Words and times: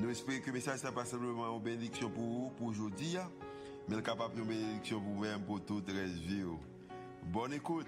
Nous 0.00 0.10
espérons 0.10 0.40
que 0.40 0.46
le 0.46 0.52
message 0.52 0.84
n'est 0.84 0.92
pas 0.92 1.04
simplement 1.04 1.56
une 1.56 1.60
bénédiction 1.60 2.08
pour 2.08 2.22
vous, 2.22 2.52
pour 2.56 2.68
aujourd'hui, 2.68 3.16
mais 3.88 4.00
capable 4.00 4.36
de 4.36 4.42
bénédiction 4.42 5.00
pour 5.00 5.12
vous-même, 5.14 5.40
pour 5.40 5.60
toute 5.60 5.88
la 5.88 6.04
vie. 6.04 6.44
Bonne 7.24 7.54
écoute. 7.54 7.86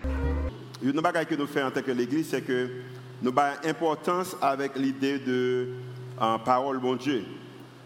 Une 0.83 1.01
que 1.01 1.35
nous 1.37 1.47
faisons 1.47 1.69
en 1.69 1.71
tant 1.71 1.83
que 1.83 1.93
l'Église, 1.93 2.31
c'est 2.31 2.43
que 2.43 2.83
nous 3.23 3.31
avons 3.31 3.69
importance 3.69 4.37
avec 4.43 4.75
l'idée 4.77 5.21
de 5.21 5.69
en 6.19 6.41
parole 6.41 6.81
bon 6.81 6.97
Dieu. 6.97 7.25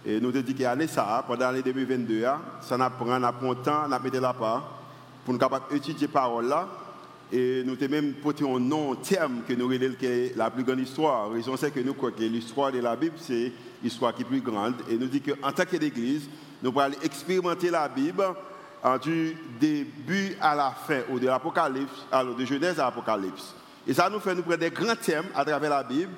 Et 0.06 0.18
nous 0.20 0.30
avons 0.30 0.40
dit 0.40 0.54
que 0.54 0.86
ça, 0.86 1.22
pendant 1.26 1.50
l'année 1.50 1.62
2022, 1.62 2.24
ça 2.62 2.78
n'a 2.78 2.88
pris 2.88 3.10
un 3.10 3.22
temps, 3.56 3.86
n'a 3.88 3.98
mis 3.98 4.10
la 4.10 4.32
part 4.32 4.80
pour 5.22 5.34
nous 5.34 5.40
capables 5.40 5.66
étudier 5.76 6.08
parole 6.08 6.46
là. 6.46 6.66
Et 7.36 7.64
nous 7.64 7.72
avons 7.72 7.88
même 7.88 8.12
porté 8.14 8.44
un 8.44 8.60
nom, 8.60 8.92
un 8.92 8.96
terme 8.96 9.42
que 9.46 9.54
nous 9.54 9.66
relèvons 9.66 9.96
la 10.36 10.52
plus 10.52 10.62
grande 10.62 10.78
histoire. 10.78 11.28
La 11.28 11.34
raison 11.34 11.56
c'est 11.56 11.72
que 11.72 11.80
nous 11.80 11.94
croyons 11.94 12.14
que 12.16 12.22
l'histoire 12.22 12.70
de 12.70 12.78
la 12.78 12.94
Bible, 12.94 13.16
c'est 13.18 13.50
histoire 13.82 14.14
qui 14.14 14.22
est 14.22 14.24
plus 14.24 14.40
grande. 14.40 14.76
Et 14.88 14.96
nous 14.96 15.08
dit 15.08 15.20
qu'en 15.20 15.50
tant 15.50 15.64
qu'Église, 15.64 16.28
nous 16.62 16.72
allons 16.78 16.94
expérimenter 17.02 17.70
la 17.70 17.88
Bible 17.88 18.22
du 19.02 19.36
début 19.58 20.36
à 20.40 20.54
la 20.54 20.70
fin, 20.86 21.00
ou 21.10 21.18
de 21.18 21.26
l'Apocalypse, 21.26 22.06
alors 22.12 22.36
de 22.36 22.44
Genèse 22.44 22.78
à 22.78 22.84
l'Apocalypse. 22.84 23.52
Et 23.84 23.94
ça 23.94 24.08
nous 24.08 24.20
fait 24.20 24.36
nous 24.36 24.42
prendre 24.42 24.58
des 24.58 24.70
grands 24.70 24.94
thèmes 24.94 25.26
à 25.34 25.44
travers 25.44 25.70
la 25.70 25.82
Bible, 25.82 26.12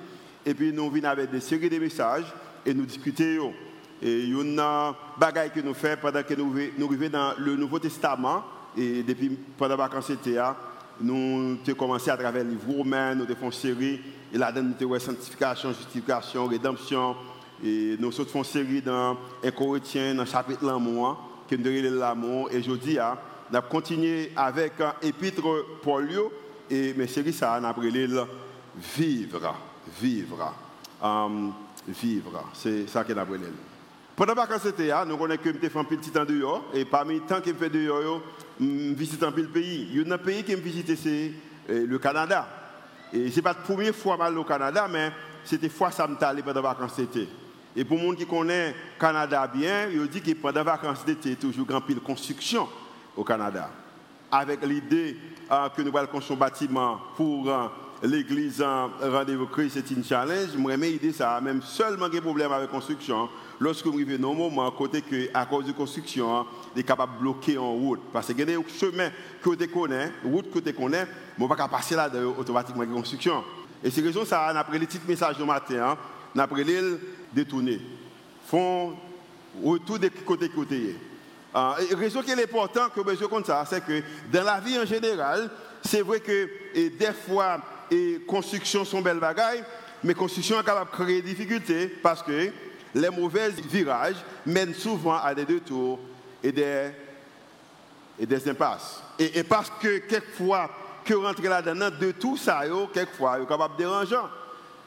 et 0.44 0.52
puis 0.52 0.70
nous 0.70 0.91
venons 0.91 1.08
avec 1.08 1.30
des 1.30 1.41
séries 1.41 1.70
de 1.70 1.78
messages, 1.78 2.30
et 2.66 2.74
nous 2.74 2.84
discutons. 2.84 3.54
Et 4.02 4.20
il 4.20 4.36
y 4.36 4.38
a 4.38 4.42
une 4.42 5.50
que 5.54 5.60
nous 5.60 5.72
faisons 5.72 5.96
pendant 6.02 6.22
que 6.22 6.34
nous, 6.34 6.52
arrivons 6.86 7.08
dans 7.08 7.32
le 7.38 7.56
Nouveau 7.56 7.78
Testament, 7.78 8.44
et 8.76 9.02
depuis 9.02 9.30
pendant 9.56 9.76
les 9.76 9.78
vacances 9.78 10.10
nous 11.00 11.58
avons 11.66 11.77
commencé 11.77 12.11
à 12.11 12.16
travers 12.16 12.44
les 12.44 12.50
livres 12.50 12.72
romains, 12.78 13.14
nous 13.14 13.25
avons 13.25 13.34
fait 13.34 13.44
une 13.47 13.52
série, 13.52 14.00
et 14.33 14.39
là 14.39 14.52
nous 14.52 14.75
avons 14.80 14.98
sanctification, 14.98 15.72
justification, 15.72 16.47
rédemption, 16.47 17.16
et 17.64 17.97
nous 17.98 18.08
avons 18.08 18.25
fait 18.25 18.38
une 18.38 18.44
série 18.44 18.83
dans 18.83 19.16
1 19.44 19.50
Corinthiens, 19.50 20.14
dans 20.14 20.22
le 20.22 20.28
chapitre 20.28 20.62
de 20.62 20.66
l'amour, 20.66 21.19
qui 21.48 21.58
nous 21.58 21.66
avons 21.66 21.98
l'amour. 21.98 22.48
Et 22.53 22.58
aujourd'hui, 22.58 22.98
hein, 22.98 23.16
nous 23.50 23.56
avons 23.58 23.69
continué 23.69 24.33
avec 24.36 24.72
l'épître 25.03 25.42
Paul, 25.83 26.08
et 26.70 26.94
mes 26.94 27.06
séries, 27.06 27.33
ça, 27.33 27.60
nous 27.60 27.66
avons 27.66 28.27
vivre, 28.97 29.55
vivre, 30.00 30.55
um, 31.03 31.53
vivre. 31.86 32.50
C'est 32.55 32.88
ça 32.88 33.05
que 33.05 33.12
nous 33.12 33.20
avons 33.20 33.36
Pendant 34.16 34.33
les 34.33 34.41
vacances, 34.41 34.64
nous 35.06 35.16
connaissons 35.16 35.42
que 35.42 35.53
je 35.62 35.69
fait 35.69 35.78
un 35.78 35.84
petit 35.84 36.10
temps 36.10 36.25
dehors, 36.25 36.64
et 36.75 36.84
parmi 36.84 37.14
le 37.14 37.20
temps 37.20 37.41
que 37.41 37.50
je 37.50 37.55
fais 37.55 37.70
dehors, 37.70 38.22
visite 38.60 39.22
un 39.22 39.32
peu 39.32 39.42
le 39.42 39.48
pays. 39.48 39.88
Il 39.92 40.06
y 40.06 40.10
a 40.10 40.14
un 40.14 40.18
pays 40.18 40.42
qui 40.42 40.54
me 40.54 40.60
visite, 40.60 40.96
c'est 40.96 41.32
euh, 41.70 41.86
le 41.86 41.98
Canada. 41.98 42.46
Et 43.12 43.30
ce 43.30 43.36
n'est 43.36 43.42
pas 43.42 43.50
la 43.50 43.54
première 43.56 43.94
fois 43.94 44.16
que 44.16 44.32
je 44.32 44.38
au 44.38 44.44
Canada, 44.44 44.88
mais 44.90 45.12
c'était 45.44 45.68
fois 45.68 45.90
je 45.90 45.94
suis 45.94 46.24
allé 46.24 46.42
pendant 46.42 46.60
les 46.60 46.66
vacances 46.66 46.96
d'été. 46.96 47.28
Et 47.74 47.84
pour 47.84 47.98
les 47.98 48.08
gens 48.08 48.14
qui 48.14 48.26
connaissent 48.26 48.74
le 48.74 49.00
Canada 49.00 49.46
bien, 49.46 49.88
ils 49.88 50.08
disent 50.08 50.22
que 50.22 50.32
pendant 50.32 50.60
les 50.60 50.64
vacances 50.64 51.04
d'été, 51.04 51.30
il 51.30 51.30
y 51.30 51.34
a 51.34 51.36
toujours 51.36 51.66
grand 51.66 51.80
pile 51.80 52.00
construction 52.00 52.68
au 53.16 53.22
Canada. 53.24 53.70
Avec 54.30 54.64
l'idée 54.64 55.16
euh, 55.50 55.68
que 55.68 55.82
nous 55.82 55.96
allons 55.96 56.08
construire 56.08 56.38
un 56.38 56.41
bâtiment 56.41 57.00
pour 57.16 57.48
euh, 57.48 57.68
l'église 58.02 58.64
Rendez-vous 59.00 59.47
Christ, 59.47 59.75
c'est 59.75 59.91
une 59.94 60.04
challenge. 60.04 60.50
Je 60.54 60.58
me 60.58 60.75
l'idée 60.75 61.12
ça, 61.12 61.41
même 61.41 61.62
seulement 61.62 62.08
des 62.08 62.20
problèmes 62.20 62.52
avec 62.52 62.69
la 62.69 62.72
construction. 62.72 63.28
Lorsque 63.59 63.87
nous 63.87 63.94
arrivons 63.94 64.31
au 64.31 64.34
moment 64.34 64.71
côté 64.71 65.00
que, 65.00 65.28
à 65.33 65.47
cause 65.47 65.67
de 65.67 65.72
construction, 65.72 66.44
on 66.75 66.78
est 66.78 66.83
capable 66.83 67.15
de 67.15 67.21
bloquer 67.21 67.56
en 67.56 67.72
route. 67.72 68.00
Parce 68.12 68.28
a 68.31 68.34
des 68.34 68.59
chemins 68.69 69.11
que 69.43 69.55
tu 69.55 69.69
connais, 69.69 70.12
route 70.25 70.50
que 70.50 70.59
tu 70.59 70.72
connais, 70.75 71.06
mais 71.39 71.44
on 71.44 71.44
ne 71.44 71.49
va 71.49 71.56
pas 71.56 71.69
passer 71.69 71.94
là 71.94 72.11
automatiquement 72.39 72.83
la 72.83 72.89
construction. 72.89 73.43
Et 73.83 73.91
c'est 73.91 74.03
raison 74.03 74.25
ça, 74.25 74.50
on 74.53 74.56
a 74.56 74.65
pris 74.65 74.78
les 74.78 74.87
petits 74.87 75.00
messages 75.06 75.37
du 75.37 75.44
matin, 75.44 75.91
hein, 75.91 75.99
on 76.34 76.39
a 76.39 76.47
pris 76.47 76.65
l'île 76.65 76.99
détournée. 77.33 77.81
Font 78.47 78.94
retour 79.62 79.99
côtés 80.25 80.49
côté. 80.50 80.97
Euh, 81.55 81.73
et 81.91 81.94
raison 81.94 82.21
qui 82.23 82.31
est 82.31 82.43
important 82.43 82.88
que 82.94 83.00
je 83.15 83.25
comme 83.25 83.44
ça, 83.44 83.65
c'est 83.69 83.84
que 83.84 84.03
dans 84.31 84.44
la 84.44 84.61
vie 84.61 84.78
en 84.78 84.84
général, 84.84 85.50
c'est 85.83 86.03
vrai 86.03 86.21
que 86.21 86.49
des 86.75 87.12
fois, 87.27 87.61
et 87.91 88.21
construction 88.27 88.84
sont 88.84 89.00
belles 89.00 89.21
bagailles, 89.21 89.65
mais 90.05 90.15
construction 90.15 90.61
est 90.61 90.65
capable 90.65 90.91
de 90.91 90.97
créer 90.97 91.23
des 91.23 91.31
difficultés 91.31 91.88
parce 91.88 92.23
que 92.23 92.50
les 92.96 93.10
mauvais 93.10 93.50
virages 93.50 94.16
mènent 94.46 94.72
souvent 94.72 95.18
à 95.18 95.34
des 95.34 95.44
détours 95.44 95.98
et 96.42 96.50
des, 96.50 96.90
et 98.18 98.24
des 98.24 98.48
impasses. 98.48 99.02
Et, 99.18 99.42
parce 99.42 99.70
que 99.70 99.98
quelquefois, 99.98 100.70
que 101.04 101.12
rentrer 101.12 101.48
là-dedans 101.48 101.90
de 102.00 102.12
tout 102.12 102.38
ça, 102.38 102.62
quelquefois, 102.94 103.38
est 103.38 103.46
capable 103.46 103.74
de 103.76 103.82
déranger. 103.82 104.16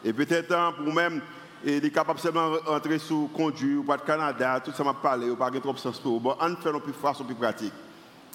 Et 0.03 0.11
peut-être 0.11 0.51
hein, 0.51 0.73
pour 0.75 0.91
même, 0.91 1.21
il 1.63 1.85
est 1.85 1.91
capable 1.91 2.19
seulement 2.19 2.49
de 2.49 2.57
rentrer 2.57 2.97
sous 2.97 3.29
conduit, 3.31 3.75
ou 3.75 3.83
pas 3.83 3.97
de 3.97 4.01
Canada, 4.01 4.59
tout 4.59 4.71
ça 4.71 4.83
m'a 4.83 4.95
parlé, 4.95 5.29
ou 5.29 5.35
pas 5.35 5.51
de 5.51 5.59
trop 5.59 5.75
sens 5.77 5.99
pour. 5.99 6.19
Bon, 6.19 6.35
on 6.41 6.55
fait 6.55 6.79
plus 6.79 6.93
façon 6.93 7.23
plus 7.23 7.35
pratique. 7.35 7.73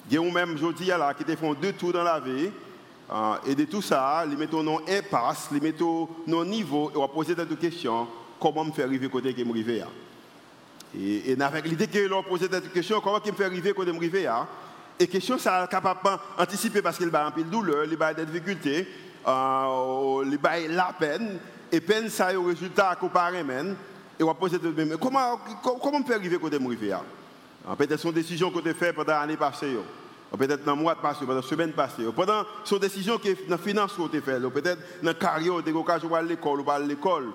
Il 0.09 0.15
y 0.15 0.17
a 0.17 0.21
même, 0.31 0.57
je 0.57 0.71
dis 0.71 0.85
là, 0.85 1.13
qui 1.13 1.25
te 1.25 1.35
font 1.35 1.53
deux 1.53 1.73
tours 1.73 1.91
dans 1.91 2.03
la 2.03 2.21
vie, 2.21 2.49
euh, 3.11 3.35
et 3.45 3.55
de 3.55 3.65
tout 3.65 3.81
ça, 3.81 4.23
ils 4.25 4.37
mettent 4.37 4.53
nos 4.53 4.79
impasse, 4.87 5.49
ils 5.51 5.61
mettent 5.61 5.81
nos 5.81 6.45
niveaux, 6.45 6.91
et 6.93 6.97
on 6.97 7.01
va 7.01 7.07
poser 7.09 7.35
des 7.35 7.45
questions, 7.57 8.07
comment 8.39 8.65
me 8.65 8.71
faire 8.71 8.85
arriver 8.85 9.09
côté 9.09 9.33
que 9.33 9.43
je 9.43 9.49
arrivé 9.49 9.83
Et, 10.97 11.31
et 11.31 11.41
avec 11.41 11.65
l'idée 11.65 11.87
que 11.87 11.99
l'on 12.07 12.23
pose 12.23 12.41
des 12.41 12.61
questions, 12.61 13.01
comment 13.01 13.19
me 13.25 13.31
faire 13.31 13.47
arriver 13.47 13.73
côté 13.73 13.91
je 13.91 13.97
arrivé 13.97 14.29
Et 14.99 15.07
question 15.07 15.37
ça 15.37 15.67
capable 15.69 16.01
d'anticiper 16.37 16.81
parce 16.81 16.97
qu'il 16.97 17.09
va 17.09 17.25
un 17.25 17.31
peu 17.31 17.43
de 17.43 17.49
douleur, 17.49 17.85
il 17.85 17.97
va 17.97 18.13
des 18.13 18.25
difficultés, 18.25 18.87
euh, 19.27 20.23
il 20.25 20.37
va 20.37 20.59
la 20.69 20.95
peine, 20.97 21.39
et 21.71 21.81
peine 21.81 22.09
ça 22.09 22.37
au 22.37 22.43
résultat 22.43 22.95
qu'on 22.99 23.09
paraît 23.09 23.43
même, 23.43 23.75
et 24.19 24.23
on 24.23 24.27
va 24.27 24.33
poser 24.33 24.57
questions, 24.59 24.97
comment, 24.97 25.39
comment 25.63 25.99
me 25.99 26.05
faire 26.05 26.17
arriver 26.17 26.37
côté 26.37 26.57
je 26.59 26.65
arrivé 26.65 26.97
Peut-être 27.77 27.99
son 27.99 28.11
décision 28.11 28.51
qu'on 28.51 28.59
a 28.59 28.73
fait 28.73 28.93
pendant 28.93 29.13
l'année 29.13 29.37
passée 29.37 29.75
peut-être 30.37 30.63
dans 30.63 30.75
le 30.75 30.81
mois 30.81 30.95
passé, 30.95 31.21
pendant 31.21 31.35
la 31.35 31.41
semaine 31.41 31.71
passée, 31.71 32.03
pendant 32.15 32.43
son 32.63 32.77
décision 32.77 33.17
qui 33.17 33.29
est 33.29 33.47
dans 33.47 33.55
la 33.55 33.57
finance 33.57 33.93
qu'on 33.93 34.07
a 34.07 34.09
fait, 34.09 34.39
peut-être 34.39 34.79
dans 35.01 35.09
la 35.09 35.13
carrière, 35.13 35.61
des 35.61 35.71
occasions 35.71 36.13
à 36.13 36.21
l'école 36.21 36.61
ou 36.61 36.71
à 36.71 36.79
l'école, 36.79 37.27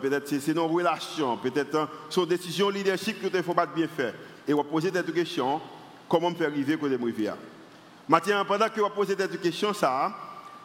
peut-être 0.00 0.28
c'est 0.28 0.54
nos 0.54 0.68
relations, 0.68 1.36
peut-être 1.38 1.88
son 2.08 2.24
décision 2.24 2.68
leadership 2.68 3.20
que 3.20 3.36
il 3.36 3.42
faut 3.42 3.54
pas 3.54 3.66
bien 3.66 3.88
faire. 3.88 4.14
Et 4.46 4.52
on 4.52 4.58
va 4.58 4.64
poser 4.64 4.90
des 4.90 5.02
questions, 5.04 5.60
comment 6.08 6.30
me 6.30 6.34
faire 6.34 6.48
arriver 6.48 6.76
me 6.76 7.12
Maintenant, 8.08 8.44
pendant 8.44 8.68
que 8.68 8.80
va 8.80 8.90
poser 8.90 9.16
des 9.16 9.28
questions, 9.38 9.72
ça, 9.72 10.12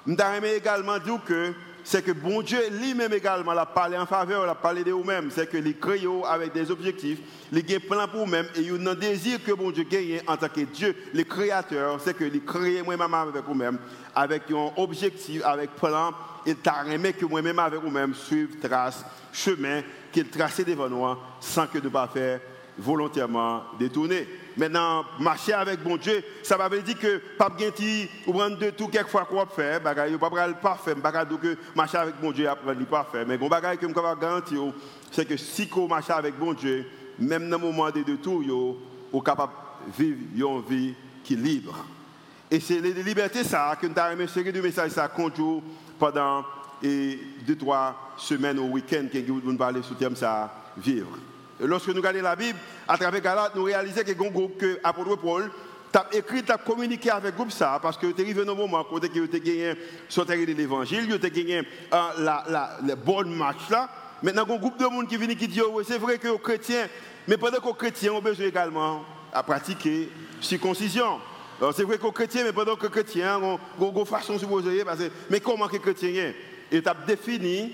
je 0.06 0.14
également 0.56 0.98
dire 0.98 1.20
que 1.26 1.54
c'est 1.90 2.04
que 2.04 2.12
bon 2.12 2.42
Dieu 2.42 2.60
lui-même 2.70 3.14
également 3.14 3.54
l'a 3.54 3.66
parlé 3.66 3.98
en 3.98 4.06
faveur, 4.06 4.46
l'a 4.46 4.56
parlé 4.56 4.84
de 4.84 4.92
vous-même. 4.92 5.32
C'est 5.32 5.50
que 5.50 5.56
les 5.56 5.74
crée 5.74 6.02
avec 6.28 6.52
des 6.52 6.70
objectifs, 6.70 7.20
les 7.50 7.64
gagne 7.64 7.80
plein 7.80 8.06
pour 8.10 8.26
vous-même 8.26 8.46
et 8.58 8.70
a 8.70 8.92
un 8.92 8.94
désir 8.94 9.42
que 9.42 9.54
bon 9.54 9.72
Dieu 9.72 9.86
gagne 9.86 10.22
en 10.28 10.36
tant 10.36 10.50
que 10.50 10.60
Dieu, 10.60 10.94
le 11.14 11.24
créateur, 11.24 11.98
c'est 12.04 12.14
que 12.14 12.26
les 12.26 12.42
crée 12.42 12.82
moi-même 12.82 13.14
avec 13.14 13.42
vous-même, 13.42 13.80
avec 14.14 14.52
un 14.52 14.70
objectif, 14.76 15.42
avec 15.46 15.78
plan, 15.78 16.12
et 16.46 16.56
t'as 16.56 16.84
aimé 16.88 17.14
que 17.14 17.26
moi-même 17.26 17.60
avec 17.60 17.80
vous-même 17.80 18.14
suivre 18.14 18.60
trace, 18.62 19.06
chemin 19.32 19.82
qu'il 20.12 20.28
tracé 20.28 20.66
devant 20.66 20.90
nous 20.90 21.06
sans 21.40 21.68
que 21.68 21.78
de 21.78 21.88
pas 21.88 22.10
faire 22.10 22.42
volontairement 22.78 23.64
détourner. 23.80 24.28
Maintenant, 24.56 25.06
marcher 25.20 25.54
avec 25.54 25.82
bon 25.84 25.98
Dieu, 25.98 26.24
ça 26.44 26.58
veut 26.58 26.82
dire 26.82 26.98
que 26.98 27.18
pas 27.38 27.52
Genti 27.60 28.10
ou 28.26 28.34
prendre 28.34 28.58
de 28.58 28.70
tout 28.72 28.88
quelquefois 28.88 29.26
quoi 29.26 29.46
faire, 29.46 29.82
bagaille 29.82 30.18
pas 30.18 30.48
le 30.48 30.54
parfait, 30.56 30.96
bagaille 30.96 31.28
que 31.42 31.58
marcher 31.76 31.98
avec 31.98 32.20
bon 32.20 32.32
Dieu 32.32 32.48
apprendre 32.50 32.80
le 32.80 32.86
parfait. 32.86 33.26
Mais 33.26 33.38
bon 33.38 33.48
bagaille 33.48 33.78
que 33.78 33.86
peux 33.86 33.94
garantir 33.94 34.74
c'est 35.12 35.26
que 35.26 35.38
si 35.38 35.70
on 35.76 35.88
marche 35.88 36.10
avec 36.10 36.38
bon 36.38 36.54
Dieu, 36.54 36.86
même 37.20 37.50
dans 37.50 37.58
le 37.58 37.64
moment 37.64 37.90
de 37.90 38.02
détour, 38.02 38.44
on 39.14 39.22
capable 39.22 39.54
de 39.88 40.04
vivre 40.04 40.18
une 40.36 40.62
vie 40.62 40.94
qui 41.24 41.34
est 41.34 41.38
libre. 41.38 41.86
Et 42.50 42.60
c'est 42.60 42.80
les 42.80 42.94
libertés 43.04 43.44
ça 43.44 43.78
que 43.80 43.88
nous 43.88 44.00
avons 44.00 44.28
série 44.28 44.54
de 44.54 44.62
messages 44.62 44.92
ça 44.92 45.08
conduit 45.08 45.62
pendant 46.00 46.46
et 46.82 47.20
deux 47.46 47.56
trois 47.56 48.14
semaines 48.18 48.60
au 48.60 48.66
week-end 48.66 49.08
que 49.12 49.18
nous 49.18 49.58
parler 49.58 49.82
sur 49.82 49.98
thème 49.98 50.16
ça 50.16 50.52
vivre 50.78 51.18
lorsque 51.60 51.90
nous 51.90 51.96
regardons 51.96 52.22
la 52.22 52.36
Bible, 52.36 52.58
à 52.88 52.98
travers 52.98 53.22
Galate, 53.22 53.56
nous 53.56 53.64
réalisons 53.64 54.02
que 54.02 54.12
groupe 54.12 54.58
que 54.58 54.80
Paul 55.16 55.50
as 55.98 56.08
écrit, 56.12 56.44
as 56.48 56.58
communiqué 56.58 57.10
avec 57.10 57.32
le 57.32 57.38
groupe 57.38 57.52
ça, 57.52 57.80
parce 57.82 57.98
que 57.98 58.08
tu 58.08 58.22
es 58.22 58.24
arrivé 58.24 58.46
dans 58.46 58.54
un 58.54 58.56
moment 58.56 58.86
où 58.92 59.00
tu 59.00 59.06
as 59.08 59.40
gagné 59.40 59.74
sur 60.08 60.26
de 60.26 60.34
l'évangile, 60.34 61.08
tu 61.20 61.26
as 61.26 61.30
gagné 61.30 61.62
euh, 61.94 61.98
la, 62.20 62.96
bonne 62.96 63.36
marche 63.36 63.70
là, 63.70 63.90
Maintenant, 64.24 64.46
il 64.46 64.50
y 64.50 64.52
a 64.52 64.56
un 64.56 64.60
groupe 64.60 64.80
de 64.80 64.86
monde 64.86 65.08
qui 65.08 65.16
vient 65.16 65.28
qui 65.36 65.48
dit, 65.48 65.62
oui, 65.62 65.84
c'est 65.88 66.00
vrai 66.00 66.18
que 66.18 66.28
les 66.28 66.40
chrétiens, 66.40 66.88
mais 67.28 67.38
pendant 67.38 67.60
que 67.60 67.68
les 67.68 67.74
chrétiens 67.74 68.14
ont 68.14 68.22
besoin 68.22 68.48
également 68.48 69.06
à 69.32 69.44
pratiquer 69.44 70.10
circoncision. 70.42 71.20
C'est 71.74 71.84
vrai 71.84 71.98
que 71.98 72.08
chrétiens, 72.08 72.44
mais 72.44 72.54
pendant 72.54 72.76
que 72.76 72.86
les 72.86 72.92
chrétiens 72.92 73.40
ont 73.40 73.60
une 73.80 74.06
façon 74.06 74.40
supposée, 74.40 74.84
mais 75.30 75.40
comment 75.40 75.68
que 75.68 75.74
les 75.74 75.80
chrétiens 75.80 76.34
Et 76.72 76.82
tu 76.82 76.90
as 76.90 76.96
défini, 77.06 77.74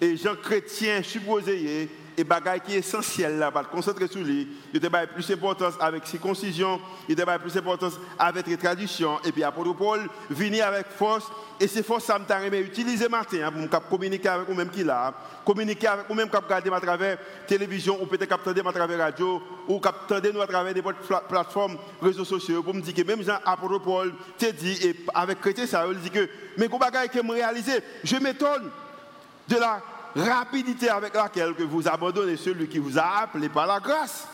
et 0.00 0.16
gens 0.16 0.34
chrétiens 0.34 1.02
supposés, 1.02 1.88
et 2.16 2.24
bagaille 2.24 2.60
qui 2.60 2.74
est 2.74 2.78
essentiel 2.78 3.38
là, 3.38 3.50
concentrer 3.70 4.06
sur 4.08 4.22
lui, 4.22 4.48
il 4.72 4.80
te 4.80 5.06
plus 5.06 5.28
d'importance 5.28 5.74
avec 5.80 6.06
circoncision, 6.06 6.80
il 7.08 7.16
te 7.16 7.38
plus 7.38 7.54
d'importance 7.54 7.94
avec 8.18 8.46
les 8.46 8.56
traditions, 8.56 9.18
et 9.24 9.32
puis 9.32 9.42
apôtre 9.42 9.74
Paul 9.74 10.08
venir 10.30 10.66
avec 10.66 10.86
force, 10.88 11.30
et 11.60 11.68
c'est 11.68 11.82
force 11.82 12.04
ça 12.04 12.18
me 12.18 12.56
utiliser 12.56 13.08
matin 13.08 13.46
hein, 13.46 13.68
pour 13.68 13.88
communiquer 13.88 14.28
avec 14.28 14.48
vous-même 14.48 14.70
qui 14.70 14.84
là, 14.84 15.14
communiquer 15.44 15.88
avec 15.88 16.08
vous-même 16.08 16.28
qui 16.28 16.36
regarder 16.36 16.70
à 16.70 16.80
travers 16.80 17.18
télévision, 17.46 18.00
ou 18.00 18.06
peut-être 18.06 18.28
capter 18.28 18.60
à 18.60 18.72
travers 18.72 18.98
radio, 18.98 19.42
ou 19.68 19.80
capter 19.80 20.32
nous 20.32 20.40
à 20.40 20.46
travers 20.46 20.74
des 20.74 20.82
plateformes, 20.82 21.76
réseaux 22.02 22.24
sociaux, 22.24 22.62
pour 22.62 22.74
me 22.74 22.80
dire 22.80 22.94
que 22.94 23.02
même 23.02 23.22
Jean 23.22 23.38
apôtre 23.44 23.78
Paul 23.78 24.12
te 24.38 24.50
dit, 24.50 24.78
et 24.86 24.96
avec 25.14 25.40
chrétien 25.40 25.66
ça, 25.66 25.84
il 25.90 25.98
dit 25.98 26.10
que, 26.10 26.28
mais 26.56 26.68
qu'on 26.68 26.78
bagaille 26.78 27.08
que 27.08 27.20
me 27.20 27.34
je 28.04 28.16
m'étonne 28.16 28.70
de 29.48 29.56
la 29.56 29.82
rapidité 30.14 30.88
avec 30.88 31.14
laquelle 31.14 31.54
que 31.54 31.62
vous 31.62 31.88
abandonnez 31.88 32.36
celui 32.36 32.68
qui 32.68 32.78
vous 32.78 32.98
a 32.98 33.22
appelé 33.22 33.48
par 33.48 33.66
la 33.66 33.80
grâce. 33.80 34.26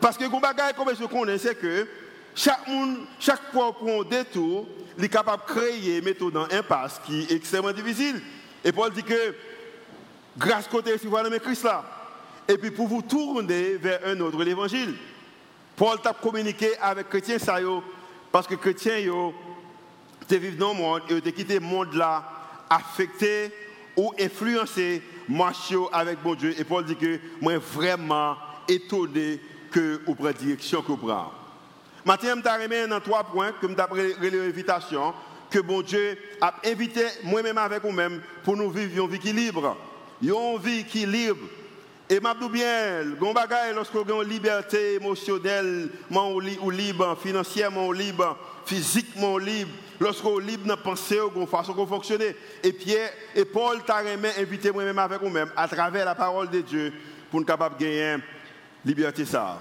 Parce 0.00 0.16
que 0.16 0.24
comme 0.24 0.94
je 0.98 1.04
connais, 1.06 1.38
c'est 1.38 1.54
que 1.54 1.86
chaque, 2.34 2.66
monde, 2.68 2.98
chaque 3.18 3.52
fois 3.52 3.72
qu'on 3.78 4.02
détour, 4.02 4.66
il 4.98 5.04
est 5.04 5.08
capable 5.08 5.42
de 5.46 5.52
créer 5.52 6.00
méthode 6.00 6.32
dans 6.32 6.44
impasse 6.50 7.00
qui 7.04 7.22
est 7.22 7.32
extrêmement 7.32 7.72
difficile. 7.72 8.20
Et 8.64 8.72
Paul 8.72 8.92
dit 8.92 9.02
que 9.02 9.34
grâce 10.36 10.68
côté 10.68 10.96
si 10.98 11.04
vous 11.04 11.10
voyez 11.10 11.40
Christ 11.40 11.64
là, 11.64 11.84
et 12.48 12.58
puis 12.58 12.70
pour 12.70 12.88
vous 12.88 13.02
tourner 13.02 13.76
vers 13.76 14.00
un 14.06 14.18
autre 14.20 14.42
l'évangile. 14.42 14.94
Paul 15.76 16.00
t'a 16.00 16.12
communiqué 16.12 16.76
avec 16.78 17.06
les 17.06 17.20
chrétiens 17.20 17.38
ça 17.38 17.56
parce 18.30 18.46
que 18.46 18.54
les 18.54 18.60
chrétiens 18.60 18.98
yo 18.98 19.32
vivent 20.28 20.56
dans 20.56 20.72
le 20.72 20.78
monde 20.78 21.02
et 21.08 21.14
ont 21.14 21.20
quitté 21.20 21.54
le 21.54 21.60
monde 21.60 21.94
là 21.94 22.22
affecté 22.68 23.52
ou 23.96 24.12
influencer 24.18 25.02
marcher 25.28 25.76
avec 25.92 26.18
mon 26.24 26.34
Dieu. 26.34 26.54
Et 26.58 26.64
Paul 26.64 26.84
dit 26.84 26.96
que 26.96 27.18
moi 27.40 27.58
vraiment 27.58 28.36
étonné 28.68 29.40
que 29.70 30.00
vous 30.06 30.14
prenez 30.14 30.34
direction 30.34 30.82
que 30.82 30.88
vous 30.88 30.96
prenez. 30.96 31.14
Maintenant, 32.04 32.40
je 32.42 32.62
remis 32.62 32.88
dans 32.88 33.00
trois 33.00 33.24
points 33.24 33.52
que 33.52 33.66
je 33.68 34.36
l'invitation 34.36 35.12
que 35.50 35.58
bon 35.58 35.82
Dieu 35.82 36.16
a 36.40 36.54
invité 36.64 37.04
moi-même 37.24 37.58
avec 37.58 37.82
vous-même 37.82 38.22
pour 38.44 38.56
nous 38.56 38.70
vivre 38.70 39.04
une 39.04 39.10
vie 39.10 39.18
qui 39.18 39.32
libre. 39.32 39.76
Une 40.22 40.58
vie 40.58 40.84
qui 40.84 41.04
libre. 41.04 41.46
Et 42.08 42.18
je 42.18 42.48
bien, 42.48 43.04
lorsque 43.72 43.94
vous 43.94 44.00
avez 44.00 44.24
une 44.24 44.30
liberté 44.30 44.94
émotionnelle, 44.94 45.90
ou 46.10 46.70
libre, 46.70 47.16
financièrement 47.22 47.92
libre, 47.92 48.36
physiquement 48.66 49.38
libre, 49.38 49.70
lorsqu'on 50.00 50.40
est 50.40 50.44
libre 50.44 50.66
dans 50.66 50.76
penser, 50.78 51.18
de 51.18 51.46
façon 51.46 51.74
de 51.74 51.86
fonctionner. 51.86 52.34
Et 52.64 52.72
Pierre 52.72 53.10
et 53.34 53.44
Paul 53.44 53.82
t'a 53.84 53.98
invité 54.38 54.72
moi-même 54.72 54.98
avec 54.98 55.20
vous-même 55.20 55.52
à 55.54 55.68
travers 55.68 56.06
la 56.06 56.14
parole 56.14 56.48
de 56.48 56.62
Dieu 56.62 56.92
pour 57.30 57.40
nous 57.40 57.46
capable 57.46 57.76
de 57.76 57.84
gagner 57.84 58.16
liberté 58.84 59.26
ça. 59.26 59.58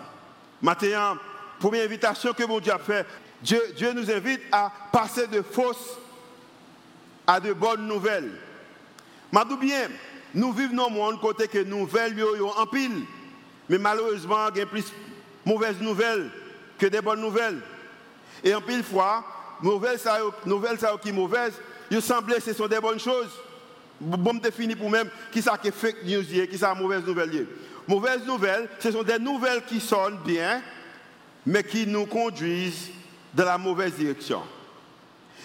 Maintenant, 0.62 1.18
première 1.60 1.86
invitation 1.86 2.34
que 2.34 2.46
mon 2.46 2.60
Dieu 2.60 2.72
a 2.72 2.80
fait, 2.80 3.06
Dieu, 3.42 3.62
Dieu 3.76 3.92
nous 3.94 4.10
invite 4.10 4.42
à 4.52 4.72
passer 4.92 5.28
de 5.28 5.42
fausses 5.42 5.98
à 7.28 7.40
de 7.40 7.54
bonnes 7.54 7.86
nouvelles. 7.86 8.32
Madou 9.32 9.58
bien, 9.58 9.90
nous 10.34 10.52
vivons 10.54 10.76
dans 10.76 10.88
un 10.88 10.90
monde 10.90 11.22
côté 11.22 11.48
que 11.48 11.60
nouvelles 11.60 12.18
sont 12.18 12.54
en 12.58 12.66
pile. 12.66 13.04
Mais 13.68 13.78
malheureusement, 13.78 14.48
il 14.54 14.60
y 14.60 14.62
a 14.62 14.66
plus 14.66 14.86
de 14.86 14.92
mauvaises 15.46 15.80
nouvelles 15.80 16.32
que 16.78 16.88
des 16.88 17.02
bonnes 17.02 17.22
nouvelles. 17.22 17.62
Et 18.44 18.56
en 18.56 18.62
pile 18.62 18.84
fois, 18.84 19.24
nouvelles 19.62 20.00
ça, 20.00 20.20
nouvelles 20.46 20.80
ça 20.80 20.96
qui 21.02 21.12
mauvaises, 21.12 21.54
il 21.92 22.02
semblait 22.02 22.36
que 22.36 22.42
ce 22.44 22.54
sont 22.54 22.68
des 22.68 22.80
bonnes 22.80 23.00
choses. 23.00 23.32
Bon 24.00 24.34
définir 24.36 24.78
pour 24.78 24.90
même 24.90 25.10
qui 25.32 25.42
ça 25.42 25.58
qui 25.58 25.72
fake 25.72 26.04
news 26.06 26.24
qui 26.24 26.58
ça 26.58 26.74
mauvaise 26.74 27.04
nouvelle 27.06 27.48
Mauvaises 27.88 28.26
nouvelles, 28.26 28.70
ce 28.80 28.92
sont 28.92 29.04
des 29.04 29.20
nouvelles 29.20 29.64
qui 29.66 29.80
sonnent 29.80 30.20
bien, 30.24 30.62
mais 31.46 31.64
qui 31.64 31.88
nous 31.88 32.06
conduisent 32.06 32.92
dans 33.34 33.46
la 33.46 33.58
mauvaise 33.58 33.94
direction. 33.94 34.42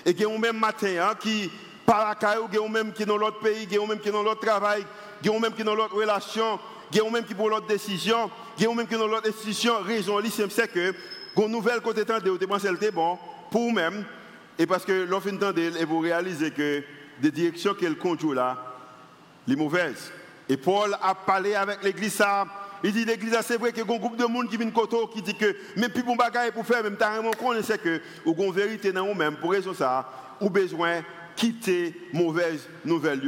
Et 0.04 0.14
qui 0.14 0.26
ont 0.26 0.38
même 0.38 0.58
matin 0.58 1.08
hein, 1.08 1.14
qui 1.18 1.50
par 1.86 2.06
la 2.06 2.14
caille, 2.14 2.38
qui 2.50 2.58
ont 2.58 2.68
même 2.68 2.92
qui 2.92 3.04
dans 3.04 3.16
l'autre 3.16 3.40
pays, 3.40 3.66
qui 3.66 3.78
ont 3.78 3.86
même 3.86 3.98
qui 3.98 4.10
dans 4.10 4.22
l'autre 4.22 4.46
travail, 4.46 4.84
qui 5.22 5.30
ont 5.30 5.40
même 5.40 5.54
qui 5.54 5.64
dans 5.64 5.74
l'autre 5.74 5.94
relation, 5.94 6.58
qui 6.90 7.00
ont 7.00 7.10
même 7.10 7.24
qui 7.24 7.34
pour 7.34 7.48
l'autre 7.48 7.66
décision, 7.66 8.30
qui 8.56 8.66
ont 8.66 8.74
même 8.74 8.86
qui 8.86 8.94
dans 8.94 9.06
l'autre 9.06 9.28
institution. 9.28 9.80
Raison, 9.82 10.20
c'est 10.50 10.70
que 10.70 10.94
une 11.36 11.48
nouvelle 11.48 11.80
côté 11.80 12.04
tendez, 12.04 12.30
vous 12.30 12.38
pensez 12.38 12.68
que 12.68 12.90
bon 12.90 13.18
pour 13.54 13.68
vous-même, 13.68 14.04
et 14.58 14.66
parce 14.66 14.84
que 14.84 15.04
l'offre 15.04 15.30
d'elle, 15.30 15.76
et 15.76 15.84
vous 15.84 16.00
réalisez 16.00 16.50
que 16.50 16.82
des 17.20 17.30
directions 17.30 17.72
qu'elle 17.72 17.96
conduit 17.96 18.34
là, 18.34 18.58
les 19.46 19.54
mauvaises. 19.54 20.10
Et 20.48 20.56
Paul 20.56 20.96
a 21.00 21.14
parlé 21.14 21.54
avec 21.54 21.80
l'église 21.84 22.14
ça. 22.14 22.46
Il 22.82 22.92
dit 22.92 23.04
l'église 23.04 23.38
c'est 23.42 23.56
vrai 23.56 23.70
qu'il 23.70 23.86
y 23.86 23.88
a 23.88 23.94
un 23.94 23.96
groupe 23.96 24.16
de 24.16 24.24
monde 24.24 24.48
qui 24.48 24.56
vient 24.56 24.66
de 24.66 25.12
qui 25.12 25.22
dit 25.22 25.36
que 25.36 25.54
même 25.76 25.92
plus 25.92 26.02
bon 26.02 26.16
bagaille 26.16 26.50
pour 26.50 26.66
faire, 26.66 26.82
même 26.82 26.96
carrément 26.96 27.30
qu'on 27.30 27.62
sait 27.62 27.78
que 27.78 28.00
ou 28.26 28.34
une 28.42 28.50
vérité 28.50 28.90
dans 28.90 29.06
vous-même 29.06 29.36
pour 29.36 29.52
raison 29.52 29.72
ça, 29.72 30.10
ou 30.40 30.50
besoin 30.50 31.02
quitter 31.36 31.94
mauvaise 32.12 32.68
nouvelle 32.84 33.22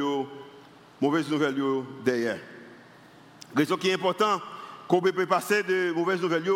mauvaise 1.00 1.30
nouvelle 1.30 1.54
derrière. 2.04 2.40
Raison 3.54 3.76
qui 3.76 3.90
est 3.90 3.94
important 3.94 4.40
qu'on 4.88 5.00
peut 5.00 5.24
passer 5.26 5.62
de 5.62 5.92
mauvaises 5.92 6.20
nouvelles 6.20 6.50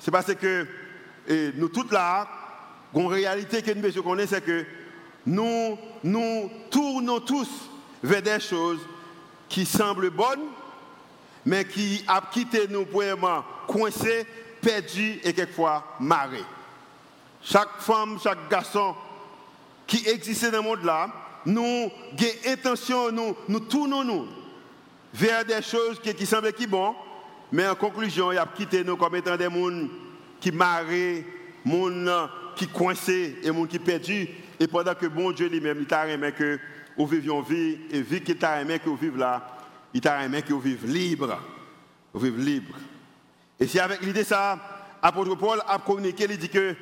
c'est 0.00 0.10
parce 0.10 0.34
que 0.34 0.66
nous 1.56 1.68
toutes 1.68 1.92
là, 1.92 2.28
une 2.96 3.06
réalité 3.08 3.62
que 3.62 3.72
nous 3.72 4.02
connaissons, 4.02 4.34
c'est 4.34 4.44
que 4.44 4.64
nous 5.26 5.78
nous 6.02 6.50
tournons 6.70 7.20
tous 7.20 7.48
vers 8.02 8.22
des 8.22 8.40
choses 8.40 8.80
qui 9.48 9.66
semblent 9.66 10.10
bonnes, 10.10 10.46
mais 11.44 11.64
qui 11.64 12.04
ont 12.08 12.20
quitté 12.32 12.66
nous 12.68 12.86
pour 12.86 13.02
coincés, 13.66 14.26
perdus 14.60 15.20
et 15.22 15.32
quelquefois 15.32 15.96
marrés. 16.00 16.44
Chaque 17.42 17.80
femme, 17.80 18.18
chaque 18.22 18.48
garçon 18.48 18.94
qui 19.86 20.08
existe 20.08 20.50
dans 20.50 20.58
le 20.58 20.62
monde 20.62 20.84
là, 20.84 21.08
nous 21.44 21.62
avons 21.62 22.52
intention, 22.52 23.12
nous, 23.12 23.36
nous 23.48 23.60
tournons 23.60 24.04
nous 24.04 24.26
vers 25.14 25.44
des 25.44 25.62
choses 25.62 26.00
qui, 26.00 26.26
semblent 26.26 26.52
qui 26.52 26.66
bon, 26.66 26.94
mais 27.52 27.68
en 27.68 27.74
conclusion, 27.74 28.32
il 28.32 28.38
a 28.38 28.46
quitté 28.46 28.82
nous 28.82 28.96
comme 28.96 29.14
étant 29.14 29.36
des 29.36 29.44
gens 29.44 29.88
qui 30.40 30.50
marrés, 30.50 31.26
gens 31.64 32.28
qui 32.56 32.66
coincés 32.66 33.36
et 33.42 33.48
gens 33.48 33.66
qui 33.66 33.78
perdus. 33.78 34.28
Et 34.58 34.66
pendant 34.66 34.94
que 34.94 35.06
bon 35.06 35.30
Dieu 35.32 35.48
lui-même, 35.48 35.78
il 35.80 35.86
t'a 35.86 36.08
aimé 36.08 36.32
que 36.32 36.58
vous 36.96 37.06
viviez 37.06 37.42
vie, 37.42 37.78
et 37.90 38.00
vu 38.00 38.20
qu'il 38.20 38.38
t'a 38.38 38.60
aimé 38.60 38.78
que 38.78 38.88
vous 38.88 38.96
vivez 38.96 39.18
là, 39.18 39.58
il 39.92 40.00
t'a 40.00 40.24
aimé 40.24 40.42
que 40.42 40.52
vous 40.52 40.60
vivez 40.60 40.88
libre. 40.88 41.38
Vous 42.12 42.20
vivez 42.20 42.42
libre. 42.42 42.74
Et 43.60 43.66
si 43.66 43.78
avec 43.78 44.00
l'idée 44.00 44.24
ça, 44.24 44.58
apôtre 45.02 45.34
Paul 45.34 45.60
a 45.68 45.78
communiqué, 45.78 46.26
il 46.28 46.38
dit 46.38 46.48
que 46.48 46.74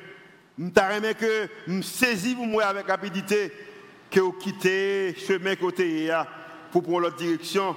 t'a 0.73 0.95
aimé 0.95 1.13
que 1.13 1.49
me 1.67 1.81
saisis 1.81 2.33
vous 2.33 2.45
moi 2.45 2.63
avec 2.63 2.87
rapidité, 2.87 3.51
que 4.09 4.21
vous 4.21 4.31
quittez 4.31 5.11
le 5.11 5.19
chemin 5.19 5.55
côté 5.55 6.09
pour 6.71 6.83
prendre 6.83 7.01
l'autre 7.01 7.17
direction, 7.17 7.75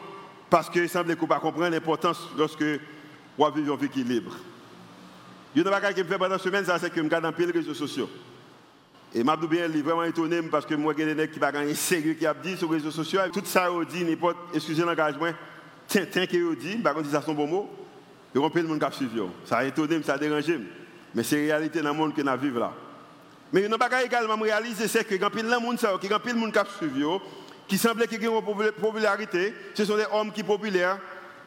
parce 0.49 0.71
que 0.71 0.79
il 0.79 0.89
semble 0.89 1.15
vous 1.15 1.27
ne 1.27 1.39
comprendre 1.41 1.71
l'importance 1.71 2.29
lorsque 2.37 2.63
vous 2.63 3.53
vivez 3.53 3.71
une 3.71 3.77
vie 3.77 3.89
qui 3.89 4.01
est 4.01 4.05
libre. 4.05 4.37
Il 5.55 5.63
y 5.63 5.67
a 5.67 5.79
une 5.79 5.95
qui 5.95 6.03
me 6.03 6.07
fait 6.09 6.19
pendant 6.19 6.35
la 6.35 6.39
semaine, 6.39 6.65
c'est 6.65 6.91
que 6.91 6.97
je 6.97 7.03
regarde 7.03 7.25
dans 7.25 7.33
les 7.37 7.53
réseaux 7.53 7.75
sociaux. 7.75 8.09
Et 9.15 9.23
je 9.23 9.71
suis 9.73 9.83
vraiment 9.83 10.05
étonné 10.05 10.43
parce 10.43 10.67
que 10.67 10.75
moi, 10.75 10.93
j'ai 10.97 11.15
des 11.15 11.27
gens 11.27 11.33
qui 11.33 11.67
ne 11.69 11.75
sérieux 11.75 12.15
qui 12.15 12.27
a 12.27 12.35
dit 12.35 12.57
sur 12.57 12.71
les 12.71 12.79
réseaux 12.79 12.91
sociaux. 12.91 13.21
Tout 13.33 13.43
ça, 13.45 13.73
on 13.73 13.83
dit, 13.83 14.05
n'importe, 14.05 14.37
excusez 14.53 14.83
l'engagement, 14.83 15.33
tiens, 15.87 16.05
qu'il 16.27 16.57
dit, 16.57 16.77
par 16.77 16.95
contre, 16.95 17.11
ça 17.11 17.23
sont 17.23 17.35
bon 17.35 17.47
mot. 17.47 17.71
Et 18.35 18.39
on 18.39 18.51
peut 18.51 18.61
le 18.61 18.69
monde 18.69 18.85
qui 18.85 18.97
suivi. 18.97 19.21
Ça 19.47 19.59
a 19.59 19.65
étonné, 19.65 20.03
ça 20.03 20.15
a 20.15 20.19
dérangé. 20.19 20.61
Mais 21.15 21.23
c'est 21.23 21.47
la 21.47 21.57
réalité 21.57 21.81
dans 21.81 21.93
le 21.93 21.97
monde 21.97 22.15
que 22.15 22.21
nous 22.21 22.39
vivons 22.39 22.61
là. 22.61 22.73
Mais 23.51 23.61
il 23.61 23.71
y 23.71 23.73
a 23.73 23.75
une 23.75 24.05
également 24.05 24.37
réaliser, 24.37 24.87
c'est 24.89 25.05
que 25.05 25.15
quand 25.15 25.31
il 25.35 25.49
y 25.49 25.53
a 25.53 25.99
qui 25.99 26.13
a 26.13 26.35
monde 26.35 26.53
qui 26.53 26.59
suivi, 26.79 27.05
qui 27.67 27.79
semblait 27.79 28.07
qu'il 28.07 28.23
y 28.23 28.27
ait 28.27 28.29
une 28.29 28.73
popularité, 28.73 29.55
ce 29.73 29.85
sont 29.87 29.97
des 29.97 30.05
hommes 30.13 30.31
qui 30.31 30.41
sont 30.41 30.47
populaires, 30.47 30.99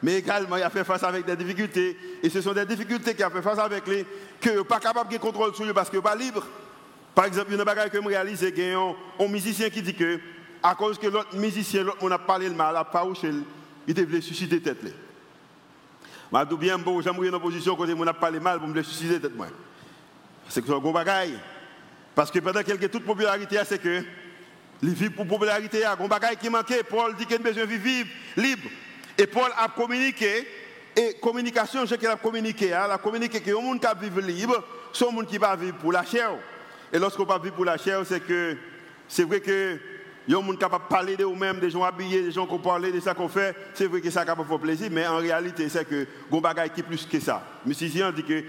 mais 0.03 0.15
également 0.15 0.57
il 0.57 0.63
a 0.63 0.69
fait 0.69 0.83
face 0.83 1.03
avec 1.03 1.25
des 1.25 1.35
difficultés. 1.35 1.97
Et 2.23 2.29
ce 2.29 2.41
sont 2.41 2.53
des 2.53 2.65
difficultés 2.65 3.13
qu'il 3.13 3.23
a 3.23 3.29
fait 3.29 3.41
face 3.41 3.59
avec 3.59 3.87
les 3.87 4.05
que 4.39 4.61
pas 4.63 4.79
capable 4.79 5.11
de 5.11 5.17
contrôler 5.17 5.53
sur 5.53 5.65
lui 5.65 5.73
parce 5.73 5.89
qu'il 5.89 5.99
n'est 5.99 6.03
pas 6.03 6.15
libre. 6.15 6.43
Par 7.13 7.25
exemple, 7.25 7.47
il 7.49 7.53
y 7.53 7.57
a 7.57 7.59
une 7.59 7.65
bagarre 7.65 7.89
que 7.89 8.01
je 8.01 8.07
réalise, 8.07 8.41
y 8.41 8.71
a 8.71 8.79
un 8.79 9.27
musicien 9.27 9.69
qui 9.69 9.81
dit 9.81 9.93
que, 9.93 10.19
à 10.63 10.75
cause 10.75 10.97
que 10.97 11.07
l'autre 11.07 11.35
musicien, 11.35 11.83
l'autre, 11.83 11.97
on 12.01 12.11
a 12.11 12.17
parlé 12.17 12.47
le 12.47 12.55
mal, 12.55 12.75
a 12.75 12.85
pas 12.85 13.05
il 13.87 13.93
devait 13.93 14.21
susciter 14.21 14.61
tête. 14.61 14.77
Je 14.83 16.45
dis 16.45 16.55
bien, 16.55 16.77
bon, 16.77 17.01
j'aimerais 17.01 17.27
une 17.27 17.39
position 17.39 17.75
quand 17.75 17.89
on 17.89 18.07
a 18.07 18.13
parlé 18.13 18.39
mal 18.39 18.59
pour 18.59 18.67
me 18.67 18.81
susciter 18.81 19.19
tête. 19.19 19.33
C'est 20.47 20.61
que 20.61 20.67
c'est 20.67 20.73
un 20.73 20.79
gros 20.79 20.93
bagaille. 20.93 21.37
Parce 22.15 22.31
que 22.31 22.39
pendant 22.39 22.59
a 22.59 22.63
toute 22.63 23.05
popularité, 23.05 23.59
c'est 23.65 23.81
que 23.81 24.03
les 24.81 24.93
vies 24.93 25.09
pour 25.09 25.27
popularité, 25.27 25.77
il 25.77 25.81
y 25.81 25.83
a 25.83 25.97
un 25.99 26.07
bagaille 26.07 26.37
qui 26.37 26.49
manquait. 26.49 26.83
Paul 26.83 27.15
dit 27.15 27.25
qu'il 27.25 27.35
a 27.35 27.39
besoin 27.39 27.65
de 27.65 27.73
vivre 27.73 28.09
libre. 28.37 28.69
Et 29.21 29.27
Paul 29.27 29.51
a 29.55 29.67
communiqué, 29.67 30.47
et 30.95 31.13
communication, 31.21 31.85
je 31.85 31.93
qu'il 31.93 32.07
a 32.07 32.15
communiqué, 32.15 32.73
hein, 32.73 32.87
a 32.89 32.97
communiqué 32.97 33.39
que 33.39 33.51
le 33.51 33.57
monde 33.57 33.79
qui 33.79 33.85
vivre 34.01 34.19
libre, 34.19 34.63
c'est 34.91 35.07
un 35.07 35.11
monde 35.11 35.27
qui 35.27 35.37
va 35.37 35.55
vivre 35.55 35.77
pour 35.77 35.91
la 35.91 36.03
chair. 36.03 36.31
Et 36.91 36.97
lorsqu'on 36.97 37.25
va 37.25 37.37
vivre 37.37 37.53
pour 37.53 37.65
la 37.65 37.77
chair, 37.77 38.01
c'est 38.03 38.19
que 38.19 38.57
c'est 39.07 39.23
vrai 39.23 39.39
que 39.39 39.77
il 40.27 40.35
des 40.35 40.41
gens 40.41 40.55
capable 40.55 40.85
de 40.85 40.89
parler 40.89 41.15
de 41.15 41.23
vous-même, 41.23 41.59
des 41.59 41.69
gens 41.69 41.83
habillés, 41.83 42.23
des 42.23 42.31
gens 42.31 42.47
qui 42.47 42.57
parlent 42.57 42.91
de 42.91 42.99
ça 42.99 43.13
qu'on 43.13 43.27
fait. 43.27 43.55
C'est 43.75 43.85
vrai 43.85 44.01
que 44.01 44.09
ça 44.09 44.25
capable 44.25 44.49
faire 44.49 44.59
plaisir, 44.59 44.89
mais 44.91 45.05
en 45.05 45.17
réalité, 45.17 45.69
c'est 45.69 45.87
que 45.87 46.07
il 46.31 46.65
y 46.65 46.69
qui 46.71 46.81
plus 46.81 47.05
que 47.05 47.19
ça. 47.19 47.43
Monsieur 47.63 47.89
Zian 47.89 48.11
dit 48.11 48.23
que 48.23 48.43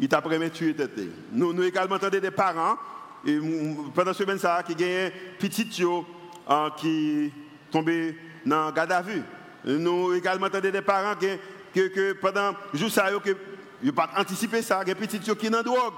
il 0.00 0.08
t'a 0.08 0.20
prémis 0.20 0.50
tuer 0.50 0.74
tête. 0.74 0.98
Nous, 1.30 1.52
nous 1.52 1.62
également 1.62 1.94
entendons 1.94 2.18
des 2.18 2.30
parents, 2.32 2.76
et 3.24 3.38
pendant 3.94 4.12
ce 4.12 4.24
semaine, 4.24 4.38
ça, 4.38 4.64
qui 4.66 4.74
gagnent 4.74 5.12
petit 5.38 5.68
hein, 6.48 6.72
qui 6.76 7.32
tombé 7.70 8.16
dans 8.44 8.66
le 8.66 8.72
garde 8.72 8.90
à 8.90 9.00
vue. 9.00 9.22
Nous 9.64 10.14
également 10.14 10.46
entendons 10.46 10.70
des 10.70 10.82
parents 10.82 11.14
qui, 11.14 11.28
que, 11.74 11.88
que 11.88 12.12
pendant 12.14 12.54
jour 12.74 12.90
ils 13.82 13.92
pas 13.92 14.10
anticipé 14.16 14.62
ça, 14.62 14.84
des 14.84 14.94
petits 14.94 15.18
qui 15.18 15.26
sont 15.26 15.36
la 15.50 15.62
drogue. 15.62 15.94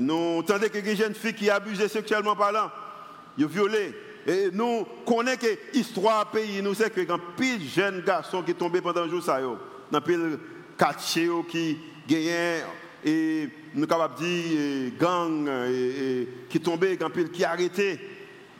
Nous 0.00 0.38
entendons 0.38 0.68
que 0.68 0.78
des 0.78 0.96
jeunes 0.96 1.14
filles 1.14 1.34
qui 1.34 1.50
abusent 1.50 1.86
sexuellement 1.86 2.36
parlant, 2.36 2.70
ils 3.36 3.46
violé. 3.46 3.94
Et 4.26 4.50
nous 4.52 4.86
connaissons 5.06 5.40
que 5.40 5.58
l'histoire 5.72 6.30
pays, 6.30 6.60
nous 6.60 6.74
savons 6.74 6.90
que 6.90 7.00
quand 7.02 7.20
jeunes 7.74 8.02
garçons 8.02 8.42
qui 8.42 8.54
tombés 8.54 8.80
pendant 8.80 9.08
jour 9.08 9.22
ça, 9.22 9.40
dans 9.90 10.00
pile 10.00 10.38
quartier 10.76 11.30
qui 11.48 11.78
gagnent 12.06 12.64
et 13.04 13.48
nous 13.74 13.86
capables 13.86 14.16
de 14.16 14.24
dire 14.24 14.92
gang 14.98 15.48
et, 15.68 16.28
qui 16.50 16.60
tombé 16.60 16.96
quand 16.96 17.10
pile 17.10 17.30
qui. 17.30 17.44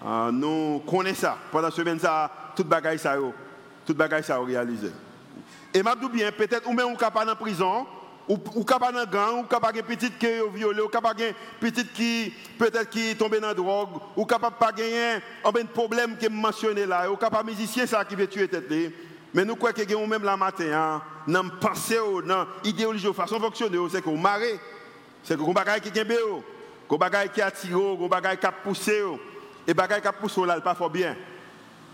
Ah, 0.01 0.31
nous 0.33 0.81
connaissons 0.87 1.23
ça. 1.23 1.39
Pendant 1.51 1.71
ce 1.71 1.79
semaine 1.79 1.99
ça, 1.99 2.31
toute 2.55 2.69
bagaille 2.69 3.01
ça, 3.01 3.17
toute 3.89 3.97
bagaille 3.97 4.23
ça 4.23 4.39
réalisé. 4.39 4.93
Et 5.73 5.83
m'a 5.83 5.95
bien 5.95 6.31
peut-être 6.31 6.69
ou 6.69 6.75
même 6.75 6.95
capable 6.95 7.31
en 7.31 7.35
prison 7.35 7.87
ou, 8.29 8.63
capable 8.63 8.99
dans 8.99 9.11
gang, 9.11 9.41
ou 9.41 9.45
capable 9.45 9.83
petite 9.83 10.19
qui 10.19 10.27
est 10.27 10.47
violée, 10.51 10.83
ou 10.83 10.89
capable 10.89 11.23
petite 11.59 11.95
qui 11.95 12.31
peut-être 12.59 12.91
qui 12.91 13.15
dans 13.15 13.55
drogue, 13.55 13.99
ou 14.15 14.27
capable 14.27 14.57
pas 14.57 14.71
gagner 14.71 15.23
un 15.43 15.65
problème 15.65 16.19
qui 16.19 16.27
est 16.27 16.29
mentionné 16.29 16.85
là, 16.85 17.11
ou 17.11 17.17
capable 17.17 17.49
musicien 17.49 17.87
ça 17.87 18.05
qui 18.05 18.15
veut 18.15 18.27
tuer 18.27 18.47
tête 18.47 18.71
mais 19.33 19.47
nous 19.47 19.57
croyons 19.57 19.75
que 19.75 19.93
nous 19.95 20.07
même 20.07 20.25
la 20.25 20.37
matin, 20.37 20.73
hein, 20.73 21.03
dans 21.27 21.43
la 21.43 21.51
pensée, 21.59 21.97
dans 22.27 22.47
l'idéologie, 22.63 23.11
façon 23.15 23.41
fonctionner, 23.41 23.79
c'est 23.91 24.03
qu'on 24.03 24.19
marre. 24.19 24.41
C'est 25.23 25.39
qu'on 25.39 25.55
qui 25.81 25.99
est 25.99 26.07
qu'on 26.87 26.97
bagaille 26.97 27.31
qui 27.31 27.41
attire, 27.41 27.77
qu'on 27.77 28.09
qui. 28.09 29.19
Et 29.67 29.75
qui 29.75 30.47
là, 30.47 30.61
pas 30.61 30.75
fort 30.75 30.91
bien. 30.91 31.15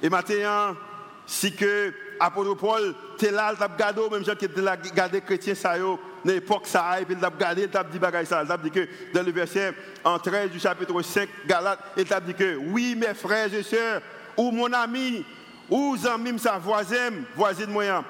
Et 0.03 0.09
hein, 0.45 0.77
si 1.27 1.55
que 1.55 1.93
apôtre 2.21 2.55
Paul, 2.55 2.95
t'es 3.19 3.31
là, 3.31 3.55
t'as 3.59 3.69
gardé, 3.69 4.03
même 4.11 4.25
gens 4.25 4.35
qui 4.35 4.45
étaient 4.45 4.61
là, 4.61 4.77
gardé 4.77 5.21
chrétien 5.21 5.55
ça, 5.55 5.79
dans 5.79 5.99
l'époque 6.25 6.67
ça, 6.67 7.01
et 7.01 7.05
puis 7.05 7.17
t'as 7.21 7.31
gardé, 7.31 7.69
t'as 7.69 7.85
dit 7.85 7.99
bagaille 7.99 8.27
ça, 8.27 8.45
t'as 8.47 8.57
dit 8.57 8.71
que 8.71 8.87
dans 9.13 9.23
le 9.23 9.33
verset 9.33 9.73
en 10.05 10.19
13 10.19 10.51
du 10.51 10.61
chapitre 10.61 11.01
5 11.01 11.29
Galates, 11.47 11.81
il 11.97 12.05
t'a 12.05 12.21
dit 12.21 12.35
que 12.35 12.57
oui, 12.57 12.95
mes 12.95 13.15
frères 13.15 13.53
et 13.53 13.63
sœurs, 13.63 14.03
ou 14.37 14.51
mon 14.51 14.73
ami, 14.73 15.25
ou 15.71 15.97
amis, 16.13 16.39
sa 16.39 16.59
voisin, 16.59 17.11
voisine 17.35 17.71
moyen. 17.71 18.05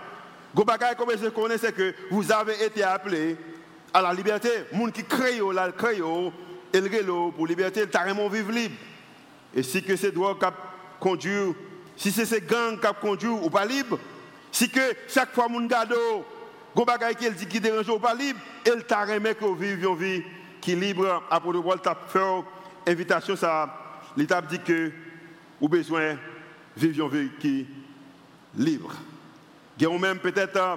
Go 0.55 0.65
bagay 0.65 0.95
comme 0.97 1.11
je 1.21 1.29
connais 1.29 1.59
c'est 1.59 1.73
que 1.73 1.95
vous 2.11 2.31
avez 2.31 2.65
été 2.65 2.83
appelés 2.83 3.37
à 3.93 4.01
la 4.01 4.13
liberté. 4.13 4.49
Moun 4.73 4.93
qui 4.93 5.05
crée 5.05 5.41
la 5.53 5.73
crée 5.73 6.01
et 6.73 6.81
le 6.81 7.31
pour 7.31 7.47
liberté, 7.47 7.83
il 7.83 7.89
carrément 7.89 8.29
vivre 8.29 8.51
libre. 8.51 8.75
Et 9.55 9.63
si 9.63 9.83
que 9.83 9.95
c'est 9.97 10.11
droit 10.11 10.37
qui 10.39 10.47
conduit, 11.01 11.55
si 11.97 12.11
c'est 12.11 12.27
ces 12.27 12.41
gangs 12.41 12.79
qui 12.81 12.87
conduit 13.01 13.29
ou 13.29 13.51
pas 13.51 13.65
libre, 13.65 13.99
si 14.51 14.69
que 14.69 14.81
chaque 15.09 15.33
fois 15.33 15.49
moun 15.49 15.67
gado, 15.67 16.25
go 16.75 16.85
bagay 16.85 17.15
dit 17.31 17.47
qui 17.47 17.61
dérange 17.61 17.89
ou 17.89 17.99
pas 17.99 18.15
libre, 18.15 18.41
il 18.67 18.85
t'a 18.85 19.05
remis 19.05 19.35
que 19.35 19.59
vivre 19.59 19.93
une 19.93 19.97
vie 19.99 20.25
qui 20.61 20.75
libre. 20.75 21.23
Après 21.31 21.53
le 21.53 21.59
rôle 21.59 21.81
t'a 21.81 21.97
fait 22.09 22.21
invitation 22.87 23.37
ça, 23.37 23.75
l'État 24.17 24.43
dit 24.43 24.61
que 24.61 24.91
ou 25.61 25.69
besoin 25.69 26.17
vivre 26.77 27.07
une 27.07 27.11
vie 27.11 27.31
qui 27.41 27.67
libre. 28.57 28.93
Y 29.79 29.87
a 29.87 29.99
même 29.99 30.19
peut-être 30.19 30.57
euh, 30.57 30.77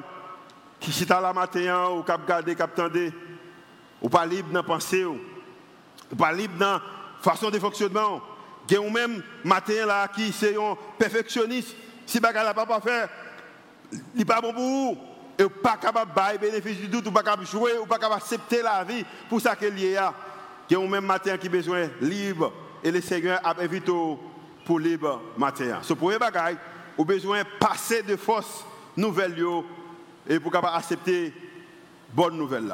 qui 0.80 1.06
à 1.12 1.22
la 1.22 1.34
matin 1.34 1.90
ou 1.90 2.04
qui 2.04 2.12
regardé, 2.12 2.56
qui 2.56 2.62
attendé, 2.62 3.14
ou 4.02 4.10
pas 4.10 4.26
libre 4.26 4.50
dans 4.50 4.62
la 4.62 4.64
pensée, 4.64 5.06
ou 5.06 5.20
pas 6.18 6.32
libre 6.32 6.56
dans 6.58 6.80
façon 7.22 7.50
de 7.50 7.60
fonctionnement. 7.60 8.22
Y 8.70 8.76
a 8.76 8.82
même 8.82 9.24
matin 9.44 9.86
là 9.86 10.08
qui 10.08 10.32
sont 10.32 10.48
un. 10.48 11.62
Si 12.06 12.18
ne 12.20 12.22
n'a 12.22 12.54
pas 12.54 12.82
faire, 12.82 13.10
il 14.16 14.26
pas 14.26 14.42
bon 14.42 14.54
pour 14.54 14.64
vous. 14.64 14.98
Et 15.40 15.48
pas 15.48 15.78
capable 15.78 16.12
de 16.14 16.38
bénéfice 16.40 16.78
du 16.78 16.88
doute, 16.88 17.08
ou 17.08 17.12
pas 17.12 17.22
capable 17.22 17.44
de 17.44 17.48
jouer, 17.48 17.78
ou 17.78 17.86
pas 17.86 18.00
capable 18.00 18.22
d'accepter 18.22 18.62
la 18.64 18.84
vie 18.84 19.06
pour 19.30 19.40
ça 19.40 19.56
qu'il 19.56 19.78
y 19.80 19.96
a. 19.96 20.14
Y 20.70 20.76
a 20.76 20.80
même 20.80 21.06
matin 21.06 21.38
qui 21.38 21.48
besoin 21.48 21.90
libre. 22.02 22.52
Et 22.84 22.92
le 22.92 23.02
Seigneur 23.02 23.40
a 23.44 23.56
invité 23.62 23.92
pour 24.66 24.80
libre 24.80 25.22
matin. 25.38 25.80
Ce 25.84 25.94
premier 25.94 26.18
bagage, 26.18 26.56
ou 26.98 27.06
besoin 27.06 27.40
de 27.40 27.48
passer 27.60 28.02
de 28.02 28.16
force 28.16 28.66
nouvelle 28.96 29.36
et 30.28 30.40
pour 30.40 30.52
capable 30.52 30.76
accepter 30.76 31.34
bonne 32.14 32.38
nouvelle. 32.38 32.74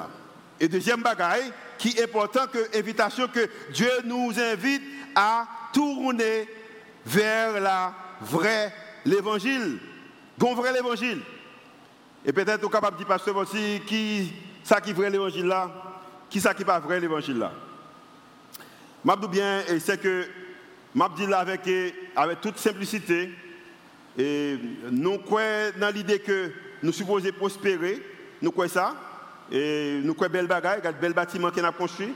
Et 0.59 0.67
deuxième 0.67 1.01
bagaille 1.01 1.51
qui 1.77 1.89
est 1.89 2.03
important 2.03 2.47
que 2.47 2.77
invitation 2.77 3.27
que 3.27 3.49
Dieu 3.73 3.91
nous 4.05 4.31
invite 4.39 4.81
à 5.15 5.45
tourner 5.73 6.47
vers 7.05 7.59
la 7.59 7.93
vraie 8.21 8.73
l'évangile. 9.05 9.79
Bon 10.37 10.53
vrai 10.55 10.71
l'évangile. 10.71 11.21
Et 12.25 12.31
peut-être 12.31 12.61
vous 12.61 12.69
capable 12.69 12.97
de 12.97 12.99
dire 12.99 13.07
pasteur 13.07 13.35
aussi 13.35 13.81
qui 13.85 14.31
ça 14.63 14.79
qui 14.79 14.93
vrai 14.93 15.09
l'évangile 15.09 15.45
là, 15.45 15.69
qui 16.29 16.39
ça 16.39 16.53
qui 16.53 16.63
pas 16.63 16.79
vrai 16.79 16.99
l'évangile 16.99 17.39
là. 17.39 17.51
M'a 19.03 19.17
bien 19.17 19.61
et 19.67 19.79
c'est 19.79 19.99
que 19.99 20.25
m'a 20.95 21.09
dit 21.09 21.27
là 21.27 21.39
avec 21.39 21.69
avec 22.15 22.39
toute 22.39 22.57
simplicité 22.57 23.29
et 24.17 24.57
nous 24.91 25.17
croyons 25.19 25.71
dans 25.79 25.93
l'idée 25.93 26.19
que 26.19 26.51
nous 26.83 26.91
supposons 26.91 27.31
prospérer, 27.31 28.01
nous 28.41 28.51
croyons 28.51 28.71
ça. 28.71 28.95
Et 29.51 29.99
nous 30.03 30.13
croyons 30.13 30.33
belle 30.33 30.47
bagaille, 30.47 30.81
bel 31.01 31.13
bâtiment 31.13 31.51
qu'on 31.51 31.63
a 31.63 31.71
construit, 31.71 32.13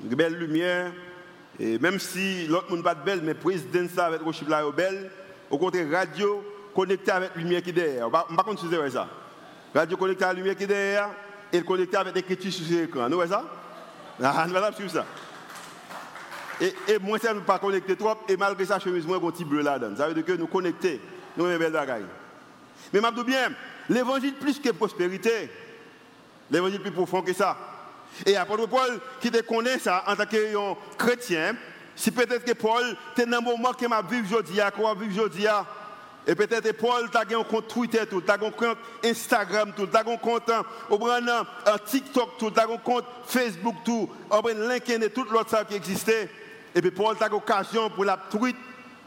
belle 0.00 0.34
lumière. 0.34 0.92
Et 1.60 1.78
même 1.78 1.98
si 1.98 2.46
l'autre 2.46 2.70
monde 2.70 2.82
pas 2.82 2.94
belle, 2.94 3.20
mais 3.22 3.34
président 3.34 3.86
ça 3.94 4.06
avec 4.06 4.20
le 4.20 4.50
là 4.50 4.64
belle. 4.74 5.10
Au 5.50 5.58
contraire, 5.58 5.90
radio 5.90 6.42
connecté 6.74 7.10
avec 7.10 7.36
lumière 7.36 7.62
qui 7.62 7.70
est 7.70 7.74
derrière. 7.74 8.08
On 8.08 8.10
pas 8.10 8.44
ça. 8.90 9.08
Radio 9.74 9.96
connecté 9.96 10.24
avec 10.24 10.36
la 10.36 10.42
lumière 10.42 10.56
qui 10.56 10.64
est 10.64 10.68
derrière 10.68 11.10
et 11.52 11.62
connecté 11.62 11.96
avec 11.96 12.14
l'écriture 12.14 12.52
sur 12.52 12.64
l'écran. 12.76 13.08
Nous 13.08 13.16
voyons 13.16 13.30
ça? 13.30 13.44
Ah, 14.22 14.46
nous 14.48 14.56
allons 14.56 14.74
suivre 14.74 14.90
ça. 14.90 15.04
Et, 16.60 16.98
moi, 17.00 17.18
ça 17.18 17.34
ne 17.34 17.40
pas 17.40 17.58
connecté 17.58 17.96
trop, 17.96 18.14
et 18.28 18.36
malgré 18.36 18.64
ça, 18.64 18.78
chemise, 18.78 19.06
moi, 19.06 19.16
un 19.16 19.30
petit 19.30 19.44
bleu 19.44 19.60
là-dedans. 19.60 19.96
Ça 19.96 20.06
veut 20.06 20.14
dire 20.14 20.24
que 20.24 20.32
nous 20.32 20.46
connectons 20.46 20.98
nous 21.36 21.44
avons 21.44 21.58
belle 21.58 21.72
bagaille. 21.72 22.04
Mais 22.92 23.00
je 23.00 23.22
bien, 23.22 23.48
l'évangile 23.88 24.34
plus 24.34 24.60
que 24.60 24.70
prospérité, 24.70 25.50
l'évangile 26.50 26.80
plus 26.80 26.92
profond 26.92 27.22
que 27.22 27.32
ça. 27.32 27.56
Et 28.26 28.36
apôtre 28.36 28.66
Paul, 28.66 29.00
qui 29.20 29.30
te 29.30 29.40
connaît 29.42 29.78
ça 29.78 30.04
en 30.06 30.16
tant 30.16 30.26
que 30.26 30.96
chrétien, 30.96 31.54
si 31.96 32.10
peut-être 32.10 32.44
que 32.44 32.52
Paul, 32.52 32.96
tu 33.14 33.22
es 33.22 33.26
dans 33.26 33.38
un 33.38 33.40
moment 33.40 33.72
que 33.72 33.86
m'a 33.86 34.02
vivre 34.02 34.26
aujourd'hui, 34.26 34.60
quoi 34.76 34.94
vivre 34.94 35.12
aujourd'hui, 35.12 35.46
et 36.26 36.34
peut-être 36.34 36.72
Paul, 36.78 37.10
tu 37.10 37.16
as 37.16 37.38
un 37.38 37.44
compte 37.44 37.68
Twitter, 37.68 38.00
tu 38.08 38.16
as 38.30 38.34
un 38.34 38.50
compte 38.50 38.78
Instagram, 39.04 39.72
tu 39.76 39.82
as 39.94 40.00
un 40.00 40.16
compte 40.16 40.50
un 40.50 41.78
TikTok, 41.78 42.38
tu 42.38 42.46
as 42.46 42.62
un 42.62 42.76
compte 42.78 43.04
Facebook, 43.26 43.76
tu 43.84 44.08
as 44.30 44.40
LinkedIn 44.40 45.02
et 45.02 45.10
tout 45.10 45.26
l'autre 45.30 45.66
qui 45.66 45.74
existait. 45.74 46.30
Et 46.74 46.80
puis 46.80 46.90
Paul, 46.90 47.16
tu 47.16 47.22
as 47.22 47.28
l'occasion 47.28 47.90
pour 47.90 48.04
la 48.04 48.16
tweet 48.30 48.56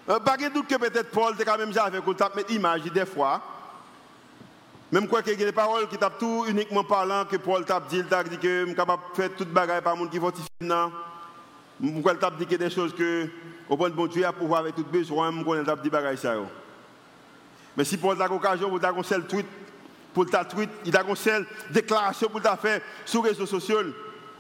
pas 0.08 0.38
de 0.38 0.48
doute 0.48 0.68
que 0.68 0.76
peut-être 0.76 1.12
Paul 1.12 1.34
était 1.34 1.44
quand 1.44 1.58
même 1.58 1.78
avec 1.78 2.02
qu'on 2.06 2.14
tape 2.14 2.36
mettre 2.36 2.52
image 2.52 2.84
des 2.84 3.06
fois. 3.06 3.42
Même 4.92 5.08
quoi 5.08 5.20
ait 5.26 5.36
des 5.36 5.52
paroles 5.52 5.88
qui 5.90 5.98
tapent 5.98 6.18
tout 6.18 6.46
uniquement 6.48 6.84
parlant 6.84 7.26
que 7.26 7.36
Paul 7.36 7.66
tape 7.66 7.90
dit, 7.90 7.98
il 7.98 8.06
t'a 8.06 8.24
dit 8.24 8.38
que 8.38 8.62
je 8.62 8.66
suis 8.68 8.76
capable 8.76 9.04
de 9.12 9.16
faire 9.16 9.36
toute 9.36 9.50
bagaille 9.50 9.82
par 9.82 9.98
monde 9.98 10.10
qui 10.10 10.20
fortifie 10.20 10.48
non. 10.62 10.92
Pourquoi 11.82 12.14
il 12.14 12.20
tape 12.20 12.38
dit 12.38 12.58
des 12.58 12.70
choses 12.70 12.96
que 12.96 13.28
au 13.70 13.76
de 13.76 13.94
bon 13.94 14.08
Dieu 14.08 14.26
a 14.26 14.32
pouvoir 14.32 14.62
avec 14.62 14.76
tout 14.76 14.86
besoin, 14.86 15.32
je 15.38 15.44
connais 15.44 15.64
tape 15.66 15.82
dit 15.82 15.90
bagaille 15.90 16.18
ça. 16.18 16.36
Mais 17.76 17.84
si 17.84 17.98
Paul 17.98 18.20
a 18.22 18.28
l'occasion 18.28 18.70
pour 18.70 18.84
un 18.84 19.04
seul 19.04 19.28
tweet 19.28 19.46
pour 20.14 20.26
ta 20.26 20.46
tweet, 20.46 20.70
il 20.86 20.96
a 20.96 21.04
une 21.04 21.16
seule 21.16 21.46
déclaration 21.70 22.30
pour 22.30 22.42
ta 22.42 22.56
faire 22.56 22.80
sur 23.06 23.24
les 23.24 23.32
réseaux 23.32 23.46
sociaux. 23.46 23.84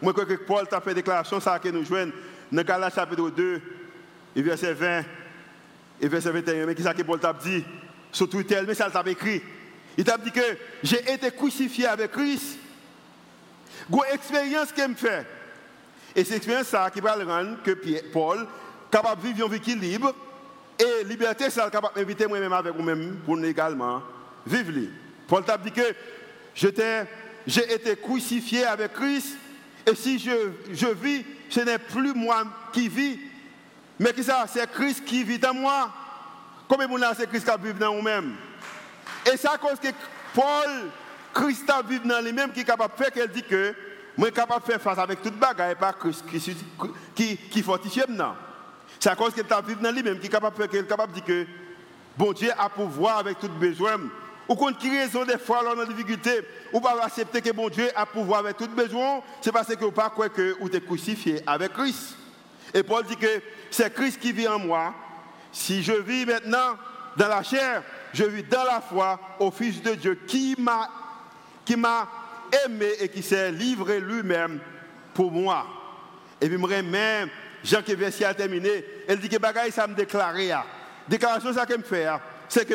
Moi 0.01 0.13
je 0.15 0.23
crois 0.23 0.25
que 0.25 0.43
Paul 0.43 0.65
t'a 0.65 0.79
fait 0.79 0.93
déclaration 0.93 1.41
ça 1.41 1.59
que 1.59 1.67
nous 1.69 1.83
jouons 1.83 2.11
dans 2.51 2.63
Galates 2.63 2.95
chapitre 2.95 3.29
2 3.29 3.61
et 4.35 4.41
verset 4.41 4.73
20 4.73 5.03
et 5.99 6.07
verset 6.07 6.31
21, 6.31 6.65
mais 6.65 6.73
qui 6.73 6.83
ça 6.83 6.93
que 6.93 7.01
Paul 7.01 7.19
t'a 7.19 7.33
dit? 7.33 7.65
Sur 8.13 8.29
Twitter, 8.29 8.61
mais 8.65 8.73
ça 8.73 8.89
t'a 8.89 9.03
écrit. 9.07 9.41
Il 9.97 10.03
t'a 10.03 10.17
dit 10.17 10.31
que 10.31 10.57
j'ai 10.83 11.11
été 11.11 11.31
crucifié 11.31 11.87
avec 11.87 12.11
Christ. 12.11 12.57
Une 13.91 13.99
expérience 14.13 14.71
qu'il 14.71 14.87
me 14.87 14.95
fait. 14.95 15.25
Et 16.15 16.23
c'est 16.23 16.35
expérience 16.35 16.65
ça 16.65 16.89
qui 16.91 16.99
va 16.99 17.15
le 17.15 17.25
rendre 17.25 17.61
que 17.63 17.71
Paul 18.11 18.47
capable 18.91 19.21
de 19.21 19.27
vivre 19.27 19.53
une 19.53 19.59
vie 19.59 19.75
libre 19.75 20.13
et 20.79 21.03
liberté, 21.03 21.49
ça 21.49 21.69
capable 21.69 21.95
d'inviter 21.95 22.27
moi-même 22.27 22.53
avec 22.53 22.73
vous-même 22.73 23.17
pour 23.25 23.35
nous 23.35 23.45
également 23.45 24.01
vivre. 24.45 24.89
Paul 25.27 25.43
t'a 25.43 25.57
dit 25.57 25.71
que 25.71 25.81
j'ai 26.55 26.69
été 26.69 27.95
crucifié 28.01 28.65
avec 28.65 28.93
Christ, 28.93 29.35
et 29.85 29.95
si 29.95 30.19
je, 30.19 30.87
vis, 30.87 31.25
ce 31.49 31.61
n'est 31.61 31.79
plus 31.79 32.13
moi 32.13 32.43
qui 32.71 32.87
vis, 32.87 33.19
mais 33.99 34.13
qui 34.13 34.23
ça? 34.23 34.45
C'est 34.47 34.69
Christ 34.71 35.03
qui 35.05 35.23
vit 35.23 35.39
en 35.45 35.53
moi. 35.53 35.91
Combien 36.67 36.85
de 36.85 36.91
monde 36.91 37.05
c'est 37.17 37.27
Christ 37.27 37.49
qui 37.49 37.67
vit 37.67 37.73
dans 37.73 37.95
nous-mêmes 37.95 38.35
Et 39.31 39.37
c'est 39.37 39.47
à 39.47 39.57
cause 39.57 39.79
que 39.79 39.89
Paul, 40.33 40.89
Christ 41.33 41.71
vit 41.87 41.99
dans 41.99 42.23
lui-même 42.23 42.51
qui 42.51 42.61
est 42.61 42.65
capable 42.65 42.93
de 42.93 43.03
faire 43.03 43.11
qu'elle 43.11 43.29
dit 43.29 43.43
que 43.43 43.75
moi 44.17 44.31
capable 44.31 44.65
de 44.65 44.71
faire 44.71 44.81
face 44.81 44.97
avec 44.97 45.21
toute 45.21 45.37
bagarre 45.37 45.69
et 45.69 45.75
pas 45.75 45.93
Christ 45.93 46.23
qui, 47.15 47.37
qui, 47.37 47.61
fortifie 47.61 47.99
maintenant. 48.07 48.35
C'est 48.99 49.09
à 49.09 49.15
cause 49.15 49.33
qu'il 49.33 49.43
vit 49.43 49.75
dans 49.75 49.91
lui-même 49.91 50.19
qui 50.19 50.27
est 50.27 50.29
capable 50.29 50.55
de 50.55 50.61
faire 50.61 50.71
qu'elle 50.71 50.85
est 50.85 50.87
capable 50.87 51.13
de 51.13 51.19
dire 51.19 51.25
que 51.25 51.45
bon 52.17 52.31
Dieu 52.31 52.49
a 52.57 52.69
pouvoir 52.69 53.19
avec 53.19 53.39
tout 53.39 53.49
besoin. 53.49 53.99
Ou 54.49 54.55
contre 54.55 54.77
qui 54.77 54.89
raison 54.89 55.25
des 55.25 55.37
fois 55.37 55.61
dans 55.61 55.75
la 55.75 55.85
difficulté, 55.85 56.39
ou 56.71 56.79
pas 56.79 56.95
accepter 57.03 57.41
que 57.41 57.51
bon 57.51 57.67
Dieu 57.67 57.89
a 57.93 58.05
pouvoir 58.05 58.39
avec 58.39 58.55
tout 58.55 58.69
besoin, 58.69 59.21
c'est 59.41 59.51
parce 59.51 59.67
que 59.67 59.83
vous 59.83 59.91
pas 59.91 60.09
que 60.09 60.55
vous 60.61 60.69
êtes 60.69 60.85
crucifié 60.85 61.41
avec 61.45 61.73
Christ. 61.73 62.15
Et 62.73 62.81
Paul 62.81 63.03
dit 63.05 63.17
que 63.17 63.41
c'est 63.69 63.93
Christ 63.93 64.19
qui 64.19 64.31
vit 64.31 64.47
en 64.47 64.57
moi. 64.57 64.93
Si 65.51 65.83
je 65.83 65.91
vis 65.91 66.25
maintenant 66.25 66.77
dans 67.17 67.27
la 67.27 67.43
chair, 67.43 67.83
je 68.13 68.23
vis 68.23 68.43
dans 68.43 68.63
la 68.63 68.81
foi 68.81 69.19
au 69.39 69.51
Fils 69.51 69.81
de 69.81 69.93
Dieu 69.95 70.19
qui 70.27 70.55
m'a 70.57 70.89
qui 71.65 71.75
m'a 71.75 72.07
aimé 72.65 72.91
et 72.99 73.09
qui 73.09 73.21
s'est 73.21 73.51
livré 73.51 73.99
lui-même 73.99 74.59
pour 75.13 75.31
moi. 75.31 75.65
Et 76.39 76.47
puis, 76.47 76.57
même, 76.57 77.29
Jean 77.63 77.81
qui 77.81 77.93
verset 77.95 78.25
a 78.25 78.33
terminé, 78.33 78.85
elle 79.07 79.19
dit 79.19 79.27
que 79.27 79.37
bagaille 79.37 79.71
ça 79.71 79.85
me 79.85 79.93
déclarait. 79.93 80.51
Déclaration 81.07 81.51
ça 81.51 81.65
qu'elle 81.65 81.79
me 81.79 81.83
fait, 81.83 82.07
c'est 82.47 82.65
que 82.65 82.73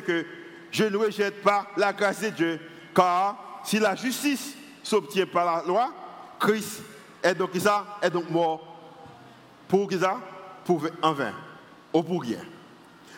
que 0.00 0.26
je 0.70 0.84
ne 0.84 0.96
rejette 0.96 1.42
pas 1.42 1.66
la 1.76 1.92
grâce 1.92 2.20
de 2.20 2.28
Dieu, 2.28 2.60
car 2.94 3.60
si 3.64 3.78
la 3.78 3.96
justice 3.96 4.54
s'obtient 4.82 5.26
par 5.26 5.44
la 5.44 5.66
loi, 5.66 5.92
Christ 6.38 6.82
est 7.22 7.34
donc, 7.34 7.50
est 7.54 8.10
donc 8.10 8.30
mort 8.30 8.66
pour 9.68 9.88
qui 9.88 9.98
ça? 9.98 10.18
Pour 10.64 10.86
en 11.02 11.12
vain, 11.12 11.32
ou 11.92 12.02
pour 12.02 12.22
rien. 12.22 12.40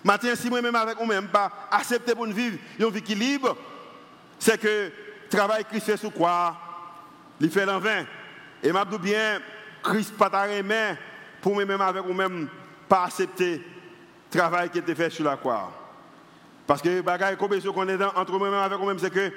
Maintenant, 0.05 0.35
si 0.35 0.51
moi-même 0.51 0.75
avec 0.75 0.97
moi-même 0.99 1.29
pas 1.29 1.69
accepter 1.71 2.15
pour 2.15 2.27
vivre 2.27 2.59
une 2.79 2.91
vie 2.91 3.03
qui 3.03 3.15
libre, 3.15 3.57
c'est 4.39 4.61
que 4.61 4.67
le 4.69 5.29
travail 5.29 5.65
Christ 5.65 5.87
fait 5.87 5.97
sous 5.97 6.11
quoi? 6.11 6.57
Il 7.41 7.51
fait 7.51 7.69
en 7.69 7.79
vain. 7.79 8.05
Et 8.63 8.73
m'a 8.73 8.85
bien, 8.85 9.41
Christ 9.83 10.17
pas 10.17 10.31
ta 10.31 10.47
pour 11.41 11.55
moi-même 11.55 11.81
avec 11.81 12.05
moi-même 12.05 12.49
pas 12.89 13.05
accepter 13.05 13.57
le 13.57 14.39
travail 14.39 14.71
qui 14.71 14.79
était 14.79 14.95
fait 14.95 15.11
sur 15.11 15.25
la 15.25 15.37
croix. 15.37 15.73
Parce 16.67 16.81
que 16.81 16.89
les 16.89 17.03
bagailles 17.03 17.37
qu'on 17.37 17.53
est 17.89 18.03
entre 18.03 18.39
moi-même 18.39 18.61
avec 18.61 18.79
moi-même, 18.79 18.99
c'est 18.99 19.11
que 19.11 19.33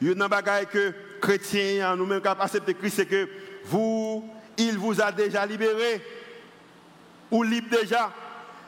il 0.00 0.08
y 0.08 0.22
a 0.22 0.64
que 0.66 0.92
chrétiens, 1.20 1.96
nous-mêmes, 1.96 2.20
qui 2.20 2.74
Christ, 2.74 2.96
c'est 2.96 3.06
que 3.06 3.28
vous, 3.64 4.28
il 4.58 4.76
vous 4.76 5.00
a 5.00 5.10
déjà 5.12 5.46
libéré, 5.46 6.02
ou 7.30 7.42
libre 7.42 7.68
déjà. 7.70 8.12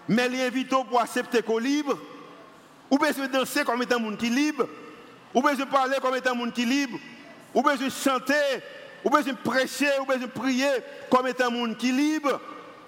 Mais 0.09 0.29
l'invite 0.29 0.69
pour 0.69 1.01
accepter 1.01 1.43
qu'on 1.43 1.59
libre, 1.59 1.99
ou 2.91 2.99
besoin 2.99 3.27
danser 3.29 3.65
comme 3.65 3.83
étant 3.83 3.97
un 3.97 4.01
monde 4.01 4.17
qui 4.17 4.31
libre, 4.31 4.69
ou 5.35 5.43
besoin 5.43 5.67
parler 5.67 5.97
comme 6.01 6.15
étant 6.15 6.33
un 6.33 6.35
monde 6.35 6.53
qui 6.53 6.65
libre, 6.65 6.99
ou 7.55 7.63
besoin 7.63 7.89
chanter, 7.91 8.63
ou 9.05 9.11
besoin 9.11 9.35
prêcher, 9.35 9.91
ou 10.01 10.05
besoin 10.05 10.29
prier 10.29 10.71
comme 11.11 11.27
étant 11.27 11.51
monde 11.51 11.77
qui 11.77 11.93
libre. 11.93 12.41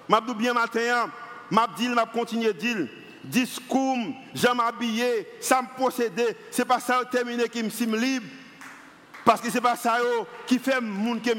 Je 0.09 0.33
bien 0.33 0.55
matin, 0.55 1.11
je 1.51 2.13
continue 2.13 2.49
à 2.49 2.53
dire 2.53 2.89
discours, 3.25 3.99
j'aime 4.35 4.57
m'habiller, 4.57 5.27
ça 5.41 5.61
me 5.63 5.77
posséder, 5.77 6.37
c'est 6.51 6.65
pas 6.65 6.81
ça 6.81 7.05
terminé 7.11 7.49
qui 7.49 7.63
me 7.63 7.71
semble 7.71 7.99
libre. 7.99 8.27
Parce 9.25 9.41
que 9.41 9.51
ce 9.51 9.55
n'est 9.55 9.61
pas 9.61 9.77
ça 9.77 9.99
qui 10.47 10.59
fait 10.59 10.81
mon 10.81 11.19
que 11.19 11.35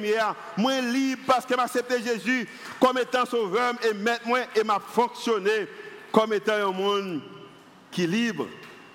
moi 0.57 0.79
libre 0.81 1.23
parce 1.25 1.45
que 1.45 1.53
accepté 1.59 2.03
Jésus 2.03 2.47
comme 2.79 2.97
étant 2.97 3.25
sauveur 3.25 3.73
et 3.83 3.93
maître 3.93 4.27
moi 4.27 4.39
et 4.55 4.63
m'a 4.63 4.79
fonctionné 4.79 5.67
comme 6.11 6.33
étant 6.33 6.53
un 6.53 6.71
monde 6.71 7.21
qui 7.91 8.03
est 8.03 8.07
libre. 8.07 8.47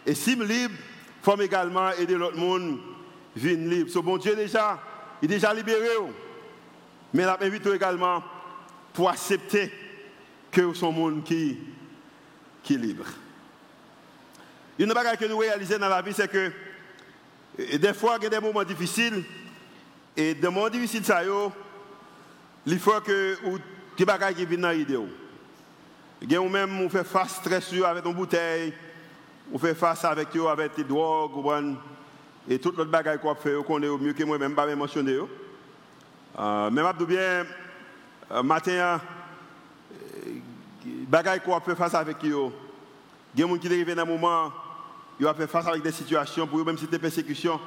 Et 0.07 0.15
si 0.15 0.37
je 0.37 0.43
libre, 0.43 0.75
il 0.77 1.25
faut 1.25 1.41
également 1.41 1.91
aider 1.93 2.15
l'autre 2.15 2.37
monde 2.37 2.79
à 3.37 3.39
vivre 3.41 3.69
libre. 3.69 3.91
Ce 3.91 3.99
bon 3.99 4.17
Dieu 4.17 4.37
déjà, 4.37 4.81
il 5.21 5.31
est 5.31 5.35
déjà 5.35 5.53
libéré. 5.53 5.89
Mais 7.13 7.25
il 7.25 7.47
invite 7.47 7.67
également 7.67 8.23
pour 8.93 9.11
accepter 9.11 9.73
que 10.53 10.73
son 10.73 10.93
monde 10.93 11.25
qui 11.25 11.59
qui 12.65 12.75
est 12.75 12.79
libre. 12.79 13.05
Une 14.79 14.93
chose 14.93 15.17
que 15.21 15.27
nous 15.27 15.39
réalisons 15.39 15.79
dans 15.79 15.89
la 15.89 16.03
vie, 16.03 16.13
c'est 16.13 16.29
que 16.29 16.51
des 17.57 17.95
fois, 17.95 18.17
il 18.19 18.25
y 18.25 18.27
a 18.27 18.31
des 18.31 18.41
moments 18.41 18.65
difficiles. 18.65 19.25
Et 20.17 20.35
les 20.35 20.49
moments 20.49 20.69
difficiles, 20.69 21.05
ça, 21.05 21.23
il 22.67 22.79
faut 22.79 23.01
que 23.01 23.37
des 23.97 24.05
choses 24.05 24.35
qui 24.37 24.45
viennent 24.47 24.61
dans 24.61 24.71
l'idée. 24.71 24.99
Y 26.23 26.37
a 26.37 26.41
même, 26.49 26.81
on 26.81 26.89
fait 26.89 27.05
face 27.05 27.43
très 27.43 27.61
sûr 27.61 27.87
avec 27.87 28.05
une 28.07 28.15
bouteille, 28.15 28.73
on 29.53 29.59
fait 29.59 29.75
face 29.75 30.05
avec 30.05 30.35
eux, 30.37 30.49
avec 30.49 30.75
des 30.75 30.85
drogues, 30.85 31.77
et 32.49 32.59
toutes 32.59 32.79
les 32.79 32.85
choses 32.85 33.21
qu'on 33.21 33.35
fait, 33.35 33.55
qu'on 33.67 33.83
est 33.83 33.89
mieux 33.99 34.13
que 34.13 34.25
moi-même, 34.25 34.55
pas 34.55 34.75
mentionner. 34.75 35.19
Euh, 36.39 36.71
mais 36.71 36.83
je 36.99 37.05
bien, 37.05 37.47
euh, 38.33 38.43
matin, 38.43 39.01
bagaille 41.09 41.41
qu'on 41.41 41.61
fait 41.61 41.75
face 41.75 41.95
avec 41.95 42.17
eux. 42.25 42.51
Il 43.35 43.41
y 43.41 43.43
a 43.43 43.47
des 43.47 43.53
gens 43.53 43.59
qui 43.59 43.67
arrivent 43.67 43.95
dans 43.95 44.03
un 44.03 44.07
moment, 44.07 44.53
ils 45.19 45.27
ont 45.27 45.35
fait 45.35 45.47
face 45.47 45.67
avec 45.67 45.83
des 45.83 45.93
situations, 45.93 46.47
pour 46.47 46.59
eux 46.59 46.65
même 46.65 46.77
si 46.77 46.85
c'était 46.85 46.99
persécution. 46.99 47.61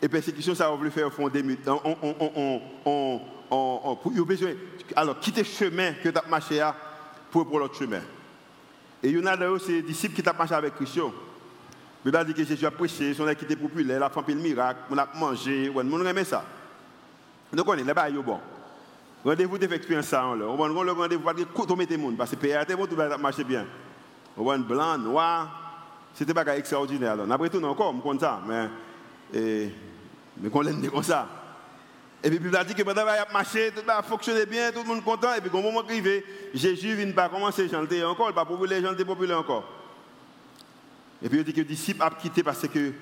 Et 0.00 0.08
persécution, 0.08 0.54
ça 0.54 0.70
va 0.70 0.90
faire 0.90 1.06
au 1.06 1.10
fond 1.10 1.28
des. 1.28 1.42
On, 1.66 1.96
on, 2.02 2.60
on, 2.84 3.20
on, 3.50 3.96
pour 3.96 4.12
besoin, 4.26 4.50
alors, 4.94 5.18
quitter 5.18 5.40
le 5.40 5.46
chemin 5.46 5.92
que 5.94 6.08
tu 6.08 6.18
as 6.18 6.28
marché 6.28 6.62
pour 7.30 7.46
pour 7.46 7.58
l'autre 7.58 7.76
chemin. 7.76 8.00
Et 9.02 9.08
il 9.08 9.18
y 9.18 9.22
en 9.22 9.26
a 9.26 9.36
là 9.36 9.58
ces 9.58 9.82
disciples 9.82 10.20
qui 10.20 10.28
ont 10.28 10.32
marché 10.36 10.54
avec 10.54 10.74
Christian. 10.74 11.12
Mais 12.04 12.10
là, 12.10 12.24
dit 12.24 12.34
que 12.34 12.44
Jésus 12.44 12.66
a 12.66 12.70
prêché, 12.70 13.14
son 13.14 13.26
équité 13.28 13.56
populaire, 13.56 13.98
il 13.98 14.02
a 14.02 14.22
fait 14.22 14.34
le 14.34 14.40
miracle, 14.40 14.80
on 14.90 14.98
a 14.98 15.08
mangé, 15.14 15.72
on 15.74 16.04
a 16.04 16.10
aimé 16.10 16.24
ça. 16.24 16.44
Donc 17.52 17.66
on 17.68 17.74
est 17.74 17.84
là-bas, 17.84 18.10
il 18.10 18.18
bon. 18.18 18.38
Rendez-vous 19.24 19.58
de 19.58 19.66
expérience 19.72 20.06
ça. 20.06 20.24
On 20.24 20.56
va 20.56 20.68
le 20.68 20.92
rendez-vous 20.92 21.24
pas 21.24 21.34
dire 21.34 21.46
tout 21.52 21.74
mettre 21.74 21.96
monde 21.98 22.16
parce 22.16 22.30
que 22.30 22.36
PRT 22.36 22.76
bon 22.76 22.86
tout 22.86 22.94
va 22.94 23.16
marcher 23.18 23.44
bien. 23.44 23.66
On 24.36 24.44
va 24.44 24.56
blanc, 24.58 24.98
noir, 24.98 25.65
c'était 26.16 26.34
pas 26.34 26.56
extraordinaire. 26.56 27.16
Après 27.30 27.50
tout 27.50 27.62
encore, 27.62 27.94
on 27.94 28.00
compte 28.00 28.20
ça 28.20 28.40
mais 28.46 28.68
mais 30.38 30.50
qu'on 30.50 30.60
l'aime 30.60 30.86
comme 30.90 31.02
ça. 31.02 31.28
Et 32.22 32.30
puis, 32.30 32.40
il 32.42 32.56
a 32.56 32.64
dit 32.64 32.74
que 32.74 32.82
pendant 32.82 33.02
qu'il 33.02 33.10
a 33.10 33.26
marché, 33.32 33.72
tout 33.74 33.84
va 33.86 34.02
fonctionner 34.02 34.46
bien, 34.46 34.72
tout 34.72 34.82
le 34.82 34.88
monde 34.88 35.04
content. 35.04 35.34
Et 35.34 35.40
puis, 35.40 35.50
au 35.52 35.62
moment 35.62 35.80
arrivé, 35.80 36.24
Jésus 36.54 36.94
vient 36.94 37.12
pas 37.12 37.28
commencer 37.28 37.66
à 37.66 37.68
chanter 37.68 38.02
encore, 38.04 38.30
il 38.30 38.34
pas 38.34 38.44
populaire, 38.44 38.82
chanter 38.82 39.04
populaire 39.04 39.38
encore. 39.38 39.64
Et 41.22 41.28
puis, 41.28 41.38
il 41.38 41.44
dit 41.44 41.52
que 41.52 41.58
les 41.58 41.64
disciples 41.64 42.02
ont 42.02 42.20
quitté 42.20 42.42
parce 42.42 42.66
que, 42.66 42.92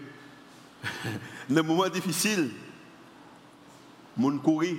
le 1.50 1.62
moment 1.62 1.88
difficile, 1.88 2.50
le 4.16 4.22
monde 4.22 4.42
courit. 4.42 4.78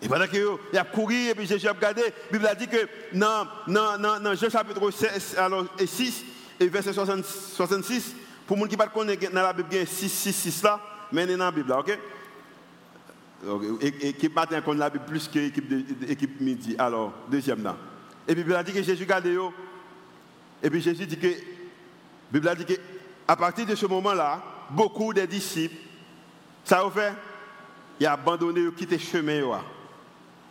Et 0.00 0.08
pendant 0.08 0.26
qu'il 0.26 0.78
a 0.78 0.84
couru, 0.84 1.28
et 1.28 1.34
puis 1.34 1.46
Jésus 1.46 1.68
a 1.68 1.72
regardé, 1.72 2.02
la 2.02 2.32
Bible 2.32 2.46
a 2.46 2.54
dit 2.56 2.66
que 2.66 2.88
dans, 3.12 3.46
dans, 3.68 4.34
Jean 4.34 4.50
chapitre 4.50 4.90
6, 4.90 5.36
alors, 5.38 5.66
et 5.78 5.86
6, 5.86 6.24
et 6.60 6.68
verset 6.68 6.92
66, 6.92 8.14
pour 8.46 8.56
les 8.56 8.62
gens 8.62 8.68
qui 8.68 8.76
ne 8.76 8.86
connaissent 8.86 9.30
pas 9.30 9.42
la 9.42 9.52
Bible, 9.52 9.68
il 9.72 9.78
y 9.78 9.80
a 9.80 9.86
6, 9.86 10.08
6, 10.08 10.32
6 10.32 10.62
là, 10.62 10.80
mais 11.10 11.26
dans 11.26 11.44
la 11.44 11.50
Bible 11.50 11.68
là, 11.68 11.80
ok? 11.80 11.98
Équipe 13.80 14.36
matin 14.36 14.60
connaît 14.60 14.80
la 14.80 14.90
Bible 14.90 15.04
plus 15.04 15.26
que 15.28 15.38
l'équipe 15.38 16.40
midi. 16.40 16.76
Alors, 16.78 17.12
deuxième. 17.28 17.66
Et 18.28 18.34
puis, 18.34 18.44
Bible 18.44 18.54
a 18.54 18.62
dit 18.62 18.72
que 18.72 18.82
Jésus 18.82 19.02
regardé, 19.02 19.36
et 20.62 20.70
puis 20.70 20.80
Jésus 20.80 21.06
dit 21.06 21.18
que, 21.18 21.26
la 21.26 21.34
Bible 22.30 22.48
a 22.48 22.54
dit 22.54 22.64
que, 22.64 22.74
à 23.26 23.34
partir 23.34 23.66
de 23.66 23.74
ce 23.74 23.86
moment-là, 23.86 24.40
beaucoup 24.70 25.12
de 25.12 25.22
disciples, 25.22 25.74
ça 26.64 26.86
a 26.86 26.90
fait, 26.90 27.14
ils 27.98 28.06
ont 28.06 28.10
abandonné, 28.10 28.60
ils 28.60 28.68
ont 28.68 28.72
quitté 28.72 28.96
le 28.96 29.02
chemin. 29.02 29.60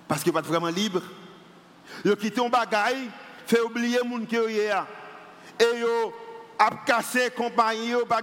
Parce 0.08 0.22
qu'il 0.22 0.34
n'est 0.34 0.42
pas 0.42 0.48
vraiment 0.48 0.68
libre. 0.68 1.02
Ils 2.04 2.12
ont 2.12 2.16
quitté 2.16 2.42
un 2.42 2.50
bagaille, 2.50 3.10
fait 3.46 3.62
oublier 3.62 4.00
les 4.04 4.10
gens 4.10 4.26
qui 4.26 4.36
sont 4.36 4.48
là. 4.48 4.88
Et 5.62 5.78
ils 5.78 5.86
ont 5.86 6.12
cassé 6.86 7.30
compagnie, 7.30 7.94
pas 8.10 8.22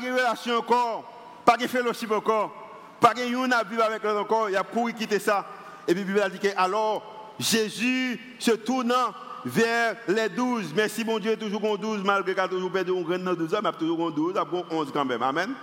de 0.00 0.12
relation 0.12 0.58
encore, 0.58 1.04
pas 1.44 1.56
de 1.56 1.68
fellowship 1.68 2.10
encore, 2.10 2.52
pas 3.00 3.14
de 3.14 3.22
yon 3.22 3.48
vivre 3.68 3.84
avec 3.84 4.04
eux 4.04 4.18
encore. 4.18 4.50
Il 4.50 4.56
a 4.56 4.64
couru 4.64 4.92
quitter 4.92 5.20
ça. 5.20 5.46
Et 5.86 5.94
puis 5.94 6.02
Bible 6.02 6.20
a 6.20 6.28
dit 6.28 6.40
que 6.40 6.48
alors 6.56 7.34
Jésus 7.38 8.20
se 8.40 8.50
tournant 8.52 9.14
vers 9.44 9.94
les 10.08 10.28
douze. 10.28 10.72
Merci 10.74 11.04
mon 11.04 11.20
Dieu, 11.20 11.36
toujours 11.36 11.64
en 11.64 11.76
douze, 11.76 12.02
malgré 12.02 12.32
qu'il 12.32 12.42
a 12.42 12.48
toujours 12.48 12.72
perdu 12.72 12.90
un 12.90 13.02
grand 13.02 13.34
douze 13.34 13.56
mais 13.62 13.72
toujours 13.72 14.00
en 14.00 14.10
douze, 14.10 14.36
après 14.36 14.64
onze 14.70 14.90
quand 14.92 15.04
même. 15.04 15.22
Amen. 15.22 15.54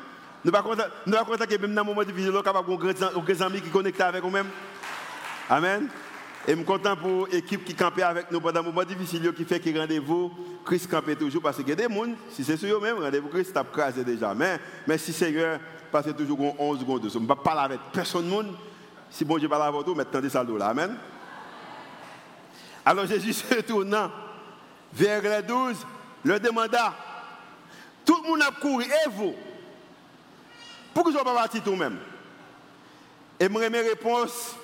Nous 0.46 0.52
ne 0.52 0.58
pouvons 0.58 1.38
pas 1.38 1.46
que 1.46 1.58
même 1.58 1.76
dans 1.76 1.82
un 1.82 1.84
moment 1.84 2.04
difficile, 2.04 2.32
nous 2.32 2.38
avons 2.38 2.60
un 2.60 2.76
grand 2.76 3.42
ami 3.42 3.62
qui 3.62 3.68
est 3.68 3.72
connecté 3.72 4.04
avec 4.04 4.24
nous-mêmes. 4.24 4.50
Amen. 5.50 5.90
Et 6.48 6.52
je 6.52 6.56
suis 6.56 6.66
content 6.66 6.96
pour 6.96 7.28
l'équipe 7.28 7.66
qui 7.66 7.76
campait 7.76 8.04
avec 8.04 8.32
nous 8.32 8.40
pendant 8.40 8.62
un 8.62 8.64
moment 8.64 8.86
difficile, 8.86 9.34
qui 9.34 9.44
fait 9.44 9.60
que 9.60 9.78
rendez-vous, 9.78 10.32
Christ 10.64 10.90
campait 10.90 11.18
toujours 11.18 11.42
parce 11.42 11.60
a 11.60 11.64
des 11.64 11.84
gens, 11.84 12.06
si 12.30 12.46
c'est 12.46 12.56
sur 12.56 12.78
eux-mêmes, 12.78 13.04
rendez-vous 13.04 13.28
Christ 13.28 13.52
tape 13.54 13.70
crasé 13.74 14.06
déjà. 14.06 14.34
Mais 14.34 14.58
merci 14.88 15.12
Seigneur, 15.12 15.60
parce 15.92 16.06
que 16.06 16.12
toujours 16.12 16.56
11 16.58 16.80
secondes. 16.80 17.10
Je 17.12 17.18
ne 17.18 17.24
vais 17.24 17.28
pas 17.28 17.36
parler 17.36 17.62
avec 17.64 17.80
personne. 17.92 18.56
Si 19.10 19.26
bon 19.26 19.38
Dieu 19.38 19.50
parle 19.50 19.64
avec 19.64 19.86
vous, 19.86 19.94
mettez 19.94 20.30
ça 20.30 20.42
là. 20.42 20.68
Amen. 20.68 20.96
Alors 22.86 23.06
Jésus 23.06 23.34
se 23.34 23.56
tournant 23.56 24.10
vers 24.94 25.22
les 25.22 25.46
douze, 25.46 25.86
leur 26.24 26.40
demanda, 26.40 26.94
tout 28.06 28.22
le 28.24 28.30
monde 28.30 28.42
a 28.42 28.52
couru, 28.62 28.86
et 28.86 29.10
vous? 29.10 29.34
Pourquoi 30.94 31.12
vous 31.12 31.18
n'avez 31.18 31.30
pas 31.30 31.42
parti 31.42 31.60
tout-même 31.60 31.98
Et 33.38 33.50
mes 33.50 33.82
réponses 33.82 34.56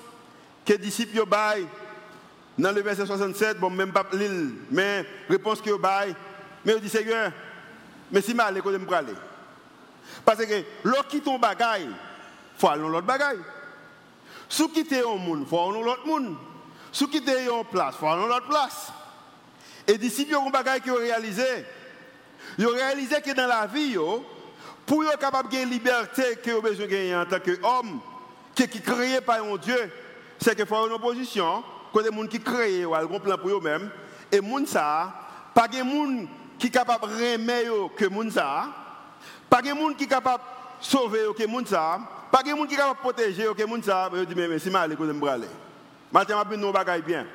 que 0.66 0.74
disciples 0.74 1.26
baillent 1.26 1.68
dans 2.58 2.72
le 2.72 2.82
verset 2.82 3.06
67, 3.06 3.60
bon, 3.60 3.70
même 3.70 3.92
pas 3.92 4.06
l'île, 4.14 4.54
mais 4.70 5.06
réponse 5.30 5.62
que 5.62 5.76
baillent, 5.76 6.16
mais 6.64 6.74
ils 6.74 6.82
dit 6.82 6.90
Seigneur, 6.90 7.32
mais 8.12 8.22
si 8.22 8.34
mal, 8.34 8.56
je 8.64 8.70
me 8.70 8.94
aller? 8.94 9.14
Parce 10.24 10.46
que 10.46 10.64
l'autre 10.84 11.08
qui 11.08 11.22
ton 11.22 11.40
bagaille, 11.40 11.90
il 11.90 12.60
faut 12.60 12.68
aller 12.68 12.82
dans 12.82 12.90
l'autre 12.90 13.08
bagaille. 13.08 13.40
Si 14.48 14.70
quitter 14.70 15.00
un 15.00 15.16
monde, 15.16 15.40
il 15.42 15.48
faut 15.48 15.60
aller 15.60 15.80
dans 15.80 15.82
l'autre 15.82 16.06
monde. 16.06 16.36
Si 16.92 17.08
quitter 17.08 17.46
une 17.46 17.66
place, 17.66 17.96
il 17.96 18.00
faut 18.00 18.08
aller 18.08 18.22
dans 18.22 18.28
l'autre 18.28 18.48
place. 18.48 18.92
Et 19.88 19.96
y 19.96 20.34
a 20.34 20.40
un 20.40 20.50
bagage 20.50 20.82
qui 20.82 20.92
ont 20.92 20.96
réalisé. 20.96 21.66
Ils 22.58 22.68
ont 22.68 22.74
réalisé 22.74 23.20
que 23.22 23.32
dans 23.32 23.48
la 23.48 23.66
vie, 23.66 23.98
pour 24.86 25.04
être 25.06 25.18
capable 25.18 25.50
de 25.50 25.58
liberté 25.66 26.36
que 26.44 26.52
avez 26.52 26.62
besoin 26.62 26.86
de 26.86 26.92
gagner 26.92 27.16
en 27.16 27.26
tant 27.26 27.40
qu'homme, 27.40 28.00
qui 28.54 28.64
est 28.64 28.84
créé 28.84 29.22
par 29.22 29.44
un 29.44 29.58
Dieu, 29.58 29.92
c'est 30.44 30.56
qu'il 30.56 30.66
faut 30.66 30.88
une 30.88 30.94
opposition, 30.94 31.64
que 31.94 32.00
des 32.02 32.16
gens 32.16 32.28
qui 32.28 32.40
créent 32.40 32.84
un 32.84 33.20
plan 33.20 33.38
pour 33.38 33.50
eux-mêmes, 33.50 33.90
et 34.32 34.40
les 34.40 34.66
ça, 34.66 35.14
pas 35.54 35.68
de 35.68 35.78
gens 35.78 36.28
qui 36.60 36.68
sont 36.68 36.74
capables 36.74 37.08
de 37.08 37.14
remettre 37.14 37.96
que 37.96 38.06
les 38.06 38.32
ça, 38.32 38.68
pas 39.50 39.62
de 39.62 39.68
gens 39.70 39.94
qui 39.98 40.04
sont 40.04 40.10
capables 40.10 40.44
de 40.82 40.86
sauver 40.86 41.20
que 41.38 41.44
les 41.44 41.66
ça, 41.66 42.00
pas 42.32 42.44
de 42.44 42.50
gens 42.50 42.66
qui 42.66 42.76
sont 42.76 42.78
capables 42.78 42.98
de 42.98 43.02
protéger 43.02 43.46
que 43.56 43.64
les 43.64 43.82
ça, 43.82 44.10
je 44.14 44.24
dis, 44.24 44.36
mais 44.36 44.60
c'est 44.60 44.70
mal, 44.70 44.96
je 45.00 45.04
vais 45.04 45.30
aller. 45.30 45.48
Maintenant, 46.12 46.44
je 46.52 46.58
vais 46.58 47.02
bien. 47.02 47.26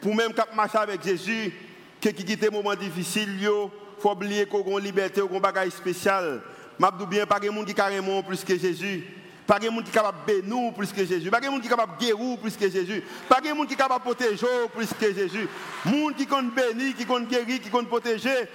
Pour 0.00 0.14
même 0.14 0.32
marcher 0.54 0.78
avec 0.78 1.02
Jésus, 1.02 1.52
qui 2.00 2.12
quitte 2.12 2.52
moment 2.52 2.74
difficile, 2.74 3.30
il 3.40 3.68
faut 4.00 4.10
oublier 4.10 4.46
qu'on 4.46 4.76
a 4.76 4.80
liberté, 4.80 5.20
qu'on 5.20 5.34
a 5.34 5.38
un 5.38 5.40
bagage 5.40 5.70
spécial. 5.70 6.42
Je 6.80 7.04
bien, 7.06 7.26
pas 7.26 7.40
de 7.40 7.46
gens 7.46 7.64
qui 7.64 7.74
carrément 7.74 8.22
plus 8.22 8.44
que 8.44 8.56
Jésus. 8.56 9.04
Pas 9.48 9.58
de 9.58 9.64
gens 9.64 9.78
qui 9.78 9.86
sont 9.86 9.92
capables 9.92 10.18
de 10.26 10.42
bénir 10.42 10.74
plus 10.74 10.92
que 10.92 11.06
Jésus. 11.06 11.30
Pas 11.30 11.40
de 11.40 11.46
gens 11.46 11.58
qui 11.58 11.68
sont 11.68 11.74
capables 11.74 11.96
de 11.98 12.04
guérir 12.04 12.38
plus 12.38 12.54
que 12.54 12.68
Jésus. 12.68 13.02
Pas 13.26 13.40
de 13.40 13.48
gens 13.48 13.64
qui 13.64 13.70
sont 13.70 13.78
capables 13.78 14.04
de 14.04 14.10
protéger 14.10 14.46
plus 14.74 14.88
que 14.92 15.14
Jésus. 15.14 15.48
Monde 15.86 16.14
qui 16.16 16.24
sont 16.24 16.42
béni, 16.42 16.92
qui 16.92 17.04
sont 17.04 17.20
guéri, 17.20 17.58
qui 17.58 17.70
sont 17.70 17.84
protégés. 17.86 18.46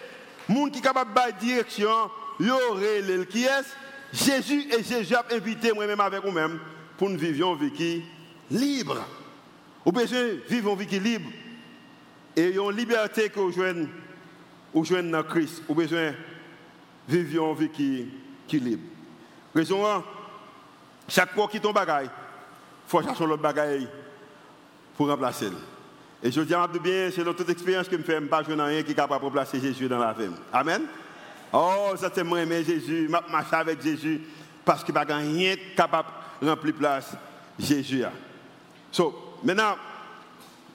Monde 0.47 0.69
qui 0.69 0.77
sont 0.77 0.84
capables 0.84 1.12
de 1.15 1.39
direction. 1.39 1.89
Yoré, 2.39 3.25
qui 3.27 3.43
est 3.43 3.75
Jésus 4.13 4.67
et 4.71 4.84
Jésus 4.84 5.15
a 5.15 5.25
invité 5.32 5.71
moi-même 5.73 5.99
avec 5.99 6.23
vous-même 6.23 6.60
pour 6.95 7.10
nous 7.10 7.17
vivre 7.17 7.58
une 7.60 7.69
vie 7.69 8.03
libre. 8.51 9.03
Vous 9.84 9.91
besoin 9.91 10.19
vivre 10.47 10.79
une 10.79 10.88
vie 10.88 10.99
libre. 10.99 11.29
Et 12.36 12.53
une 12.53 12.71
liberté 12.71 13.29
que 13.29 13.39
vous 13.39 13.51
jouez 14.86 15.01
dans 15.01 15.23
Christ. 15.23 15.63
Vous 15.67 15.73
besoin 15.73 16.13
vivre 17.10 17.49
une 17.49 17.56
vie 17.56 17.69
qui, 17.69 18.08
qui 18.47 18.60
libre. 18.60 18.84
Raison 19.56 19.88
1, 19.88 20.03
chaque 21.13 21.34
fois 21.34 21.47
qu'il 21.47 21.62
tombe 21.62 21.76
bagaille, 21.76 22.08
il 22.08 22.89
faut 22.89 23.04
chercher 23.04 23.26
l'autre 23.26 23.43
bagaille 23.43 23.88
pour 24.97 25.08
remplacer. 25.08 25.52
Et 26.23 26.32
je 26.32 26.41
dis 26.41 26.56
à 26.56 26.67
bien, 26.67 27.10
c'est 27.13 27.23
toute 27.23 27.49
expérience 27.49 27.88
je 27.91 27.97
fais, 27.97 28.15
je 28.15 28.19
ne 28.19 28.28
pas 28.28 28.41
rien 28.41 28.82
qui 28.82 28.91
est 28.93 28.95
capable 28.95 29.21
de 29.21 29.26
remplacer 29.26 29.60
Jésus 29.60 29.88
dans 29.88 29.99
la 29.99 30.13
vie. 30.13 30.32
Amen. 30.52 30.84
Oh, 31.52 31.93
ça 31.97 32.10
c'est 32.12 32.23
moi, 32.23 32.43
mais 32.47 32.63
Jésus, 32.63 33.06
je 33.06 33.12
marche 33.12 33.54
avec 33.54 33.80
Jésus 33.82 34.21
parce 34.65 34.84
qu'il 34.84 34.95
n'y 34.95 35.02
a 35.02 35.04
rien 35.04 35.56
capable 35.76 36.10
de 36.41 36.49
remplir 36.49 36.73
place 36.73 37.12
Jésus. 37.60 38.04
So, 38.91 39.38
maintenant, 39.43 39.76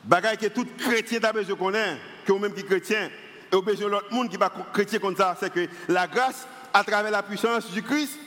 bagaille 0.04 0.38
que 0.38 0.46
tout 0.46 0.66
chrétien 0.78 1.18
a 1.24 1.32
besoin 1.32 1.72
de 1.72 1.78
que 2.24 2.30
vous-même 2.32 2.54
qui 2.54 2.62
chrétien, 2.62 3.10
et 3.50 3.56
au 3.56 3.62
besoin 3.62 3.86
de 3.86 3.92
l'autre 3.92 4.12
monde 4.12 4.28
qui 4.28 4.36
va 4.36 4.52
chrétien 4.72 5.00
comme 5.00 5.16
ça, 5.16 5.36
c'est 5.40 5.52
que 5.52 5.66
la 5.88 6.06
grâce, 6.06 6.46
à 6.72 6.84
travers 6.84 7.10
la 7.10 7.24
puissance 7.24 7.72
du 7.72 7.82
Christ, 7.82 8.18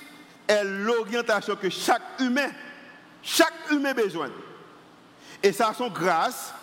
est 0.51 0.63
l'orientation 0.63 1.55
que 1.55 1.69
chaque 1.69 2.19
humain, 2.19 2.49
chaque 3.23 3.71
humain 3.71 3.93
besoin. 3.93 4.29
Et 5.41 5.51
ça, 5.51 5.73
son 5.75 5.89
grâce 5.89 6.53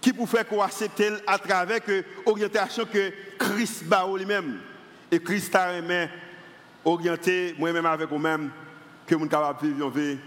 qui 0.00 0.12
peut 0.12 0.26
faire 0.26 0.46
qu'on 0.46 0.62
accepte 0.62 1.02
à 1.26 1.38
travers 1.38 1.80
l'orientation 2.26 2.84
que 2.86 3.12
Christ 3.38 3.84
bat 3.84 4.06
lui-même. 4.16 4.60
Et 5.10 5.20
Christ 5.20 5.54
a 5.54 5.74
aimé 5.74 6.08
orienter 6.84 7.54
moi-même 7.58 7.86
avec 7.86 8.08
vous-même 8.08 8.50
que 9.06 9.14
nous 9.14 9.20
sommes 9.20 9.28
capables 9.28 9.62
de 9.62 9.68
vivre 9.68 10.18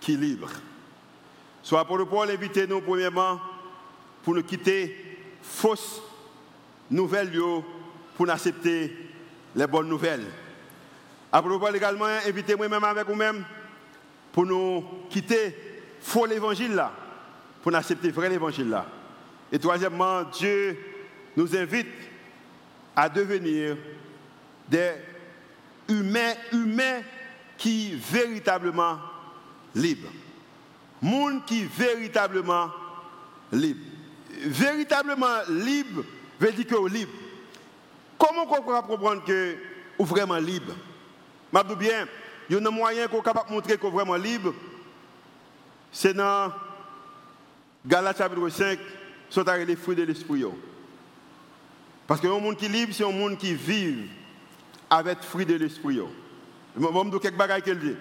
qui 0.00 0.14
est 0.14 0.16
libre. 0.16 0.50
Soit 1.62 1.84
pour 1.84 1.98
le 1.98 2.06
Paul 2.06 2.30
inviter 2.30 2.66
nous 2.66 2.80
premièrement 2.80 3.40
pour 4.22 4.34
nous 4.34 4.42
quitter 4.42 5.18
fausses 5.42 6.00
nouvelles 6.90 7.32
pour 8.16 8.26
nous 8.26 8.32
accepter 8.32 8.96
les 9.54 9.66
bonnes 9.66 9.88
nouvelles. 9.88 10.26
Après 11.32 11.58
Paul 11.58 11.76
également 11.76 12.06
inviter 12.06 12.56
moi-même 12.56 12.82
avec 12.82 13.06
vous-même 13.06 13.44
pour 14.32 14.44
nous 14.44 14.84
quitter 15.08 15.56
faux 16.00 16.26
l'évangile 16.26 16.74
là, 16.74 16.92
pour 17.62 17.70
nous 17.70 17.78
accepter 17.78 18.10
vrai 18.10 18.28
l'évangile 18.28 18.68
là. 18.68 18.86
Et 19.52 19.58
troisièmement, 19.58 20.24
Dieu 20.24 20.76
nous 21.36 21.56
invite 21.56 21.88
à 22.96 23.08
devenir 23.08 23.76
des 24.68 24.92
humains, 25.88 26.34
humains 26.52 27.00
qui 27.56 27.94
véritablement 27.94 28.98
libres. 29.74 30.08
Monde 31.02 31.44
qui 31.44 31.64
véritablement 31.64 32.70
libre. 33.52 33.80
Véritablement 34.42 35.42
libre 35.48 36.04
veut 36.38 36.52
dire 36.52 36.66
que 36.66 36.88
libre. 36.88 37.12
Comment 38.18 38.42
on 38.42 38.82
comprendre 38.82 39.24
que 39.24 39.56
vous 39.98 40.04
vraiment 40.04 40.36
libre? 40.36 40.74
Je 41.52 41.62
dis 41.68 41.76
bien, 41.76 42.06
il 42.48 42.56
y 42.56 42.58
a 42.58 42.68
un 42.68 42.70
moyen 42.70 43.06
qu'on 43.08 43.22
capable 43.22 43.50
montrer 43.50 43.76
qu'on 43.76 43.88
est 43.88 43.92
vraiment 43.92 44.16
libre. 44.16 44.54
C'est 45.92 46.14
dans 46.14 46.52
Galates 47.86 48.18
chapitre 48.18 48.48
5, 48.48 48.78
sont 49.28 49.44
les 49.44 49.76
fruits 49.76 49.96
de 49.96 50.02
l'esprit. 50.02 50.44
Parce 52.06 52.20
que 52.20 52.26
un 52.26 52.40
monde 52.40 52.56
qui 52.56 52.66
est 52.66 52.68
libre, 52.68 52.92
c'est 52.92 53.04
un 53.04 53.12
monde 53.12 53.38
qui 53.38 53.54
vit 53.54 53.96
avec 54.88 55.18
les 55.18 55.26
fruits 55.26 55.46
de 55.46 55.54
l'esprit. 55.54 56.00
Je 56.76 56.80
vais 56.80 56.88
vous 56.88 57.10
dire 57.10 57.20
quelques 57.20 57.36
bagages 57.36 57.62
qu'il 57.62 57.78
dit. 57.78 57.96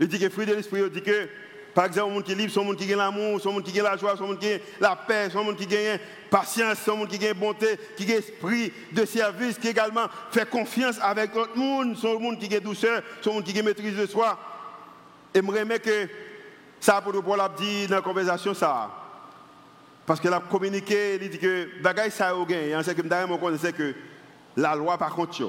Il 0.00 0.08
dit 0.08 0.18
que 0.18 0.28
fruits 0.28 0.46
de 0.46 0.54
l'esprit, 0.54 0.80
il 0.80 0.90
dit 0.90 1.02
que 1.02 1.28
par 1.78 1.86
exemple, 1.86 2.12
monde 2.12 2.24
qui 2.24 2.32
est 2.32 2.34
libre, 2.34 2.52
son 2.52 2.64
monde 2.64 2.74
qui 2.74 2.92
a 2.92 2.96
l'amour, 2.96 3.40
son 3.40 3.52
monde 3.52 3.62
qui 3.62 3.78
a 3.78 3.84
la 3.84 3.96
joie, 3.96 4.16
son 4.16 4.26
monde 4.26 4.40
qui 4.40 4.52
a 4.52 4.58
la 4.80 4.96
paix, 4.96 5.30
son 5.30 5.44
monde 5.44 5.54
qui 5.54 5.76
a 5.76 5.96
patience, 6.28 6.78
son 6.84 6.96
monde 6.96 7.06
qui 7.06 7.24
a 7.24 7.32
bonté, 7.32 7.78
qui 7.96 8.12
a 8.12 8.16
esprit 8.16 8.72
de 8.90 9.04
service, 9.04 9.58
qui 9.58 9.68
également 9.68 10.06
fait 10.32 10.50
confiance 10.50 10.96
avec 11.00 11.32
l'autre 11.36 11.56
monde, 11.56 11.96
son 11.96 12.18
monde 12.18 12.36
qui 12.40 12.52
a 12.52 12.58
douceur, 12.58 13.00
son 13.20 13.34
monde 13.34 13.44
qui 13.44 13.56
a 13.56 13.62
maîtrise 13.62 13.96
de 13.96 14.06
soi. 14.06 14.36
Et 15.32 15.38
remets 15.38 15.78
que 15.78 16.08
ça, 16.80 17.00
pour 17.00 17.12
le 17.12 17.22
l'a 17.36 17.48
dit 17.48 17.86
dans 17.86 17.94
la 17.94 18.02
conversation, 18.02 18.54
ça. 18.54 18.90
Parce 20.04 20.18
qu'elle 20.18 20.34
a 20.34 20.40
communiqué, 20.40 21.16
il 21.22 21.30
dit 21.30 21.38
que 21.38 21.80
bagaille 21.80 22.10
ça 22.10 22.30
a 22.30 22.44
gagné. 22.44 22.76
C'est 22.82 22.96
que 22.96 23.02
je 23.02 23.36
connaissais 23.36 23.72
que 23.72 23.94
la 24.56 24.74
loi 24.74 24.98
par 24.98 25.14
contre. 25.14 25.48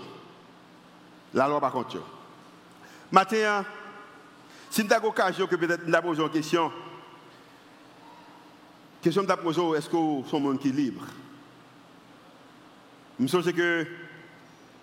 La 1.33 1.47
loi 1.47 1.59
par 1.59 1.71
contre. 1.71 1.97
Matin, 3.11 3.65
si 4.69 4.83
nous 4.83 4.93
avons 4.93 5.07
l'occasion 5.07 5.47
que 5.47 5.55
peut-être 5.55 5.87
nous 5.87 6.01
posé 6.01 6.21
une 6.21 6.29
question, 6.29 6.67
la 6.67 6.71
question 9.03 9.25
que 9.25 9.33
posée, 9.33 9.61
est-ce 9.77 9.89
que 9.89 9.95
nous 9.95 10.25
un 10.31 10.39
monde 10.39 10.59
qui 10.59 10.71
libre? 10.71 11.05
Je 13.17 13.23
me 13.23 13.27
souviens 13.27 13.51
que 13.51 13.85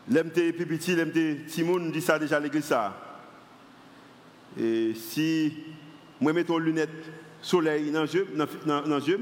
l'MT 0.08 0.52
Pipiti, 0.56 0.94
l'MT 0.94 1.46
Timoun 1.46 1.90
dit 1.92 2.00
ça 2.00 2.18
déjà 2.18 2.36
à 2.36 2.40
l'église. 2.40 2.74
Et 4.58 4.94
si 4.94 5.52
moi 6.20 6.32
mets 6.32 6.42
une 6.42 6.58
lunette 6.58 6.90
soleil 7.40 7.90
dans 7.90 8.04
yeux, 8.04 8.28
dans 8.66 8.98
yeux, 8.98 9.20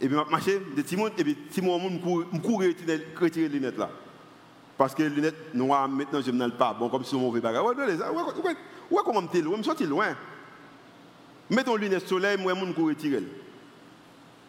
et 0.00 0.06
puis 0.06 0.16
je 0.16 0.30
marche 0.30 0.46
de 0.76 0.82
Timoun, 0.82 1.10
et 1.16 1.24
puis 1.24 1.36
Timoun, 1.50 2.00
je 2.32 2.38
cours 2.38 2.62
retirer 3.20 3.48
les 3.48 3.54
lunettes 3.54 3.78
là. 3.78 3.90
Parce 4.76 4.94
que 4.94 5.02
les 5.02 5.10
lunettes 5.10 5.54
noires, 5.54 5.88
maintenant, 5.88 6.20
je 6.20 6.30
ne 6.30 6.48
pas. 6.50 6.72
Bon, 6.72 6.88
comme 6.88 7.02
si 7.02 7.14
on 7.16 7.20
mauvais 7.20 7.40
bagage. 7.40 7.62
Où 7.64 7.68
est 8.90 9.02
comment 9.04 9.22
je 9.22 9.28
suis 9.28 9.42
loin? 9.42 9.58
Je 9.62 9.70
suis 9.70 9.86
loin. 9.86 10.16
Mets 11.50 11.64
ton 11.64 11.76
lunettes 11.76 12.06
soleil, 12.06 12.36
moi, 12.38 12.54
je 12.54 12.64
vais 12.64 12.82
retirer. 12.82 13.22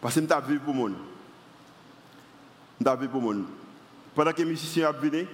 Parce 0.01 0.15
que 0.15 0.21
je 0.21 0.25
suis 0.25 0.53
vu 0.53 0.59
pour 0.59 0.73
moi. 0.73 0.89
Je 2.79 2.89
suis 2.89 3.07
pour 3.07 3.21
moi. 3.21 3.35
Pendant 4.15 4.31
que 4.31 4.37
les 4.37 4.45
musiciens 4.45 4.91
sont 4.91 4.99
venus, 4.99 5.27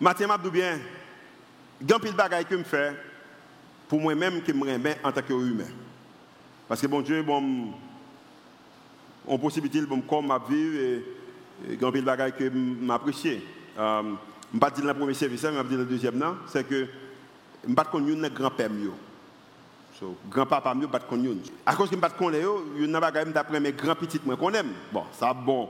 Mathieu 0.00 0.26
m'a 0.26 0.38
dit 0.38 0.50
bien, 0.50 0.78
il 1.80 1.88
y 1.88 1.92
a 1.92 1.96
un 1.96 1.98
de 1.98 2.06
choses 2.06 2.44
que 2.48 2.58
je 2.58 2.62
fais 2.64 2.96
pour 3.88 4.00
moi-même 4.00 4.42
qui 4.42 4.52
me 4.52 4.70
remet 4.70 4.98
en 5.02 5.12
tant 5.12 5.22
qu'humain. 5.22 5.64
Parce 6.68 6.80
que 6.80 6.86
bon 6.86 7.00
Dieu, 7.00 7.22
bon, 7.22 7.72
on 9.26 9.38
possibilité 9.38 9.80
bon 9.82 10.00
comme 10.00 10.32
vie 10.48 10.76
et, 10.76 11.04
et 11.70 11.76
grand 11.76 11.92
pile 11.92 12.04
bagaille 12.04 12.32
que 12.32 12.48
m'apprécier. 12.48 13.42
Euh, 13.78 14.02
je 14.50 14.56
ne 14.56 14.60
pas 14.60 14.70
dire 14.70 14.84
dans 14.84 14.92
le 14.92 14.98
premier 14.98 15.14
service, 15.14 15.42
mais 15.42 15.50
je 15.50 15.62
dire 15.62 15.78
dans 15.78 15.84
le 15.84 15.84
deuxième, 15.84 16.36
c'est 16.46 16.66
que 16.66 16.86
je 17.66 17.70
ne 17.70 17.74
pas 17.74 17.84
connaître 17.84 18.34
grand-père. 18.34 18.70
So, 19.98 20.16
grand-papa 20.30 20.74
mieux 20.74 20.88
pas 20.88 21.00
connaître. 21.00 21.50
À 21.64 21.74
cause 21.74 21.88
que 21.88 21.92
je 21.92 21.96
ne 21.96 22.00
pas 22.00 22.10
connaître, 22.10 22.48
il 22.76 22.90
y 22.90 22.94
a 22.94 23.00
bagaille 23.00 23.32
d'après 23.32 23.60
mes 23.60 23.72
grands-petits 23.72 24.20
moi 24.24 24.36
qu'on 24.36 24.52
aime. 24.52 24.72
Bon, 24.92 25.04
ça 25.12 25.32
bon. 25.32 25.68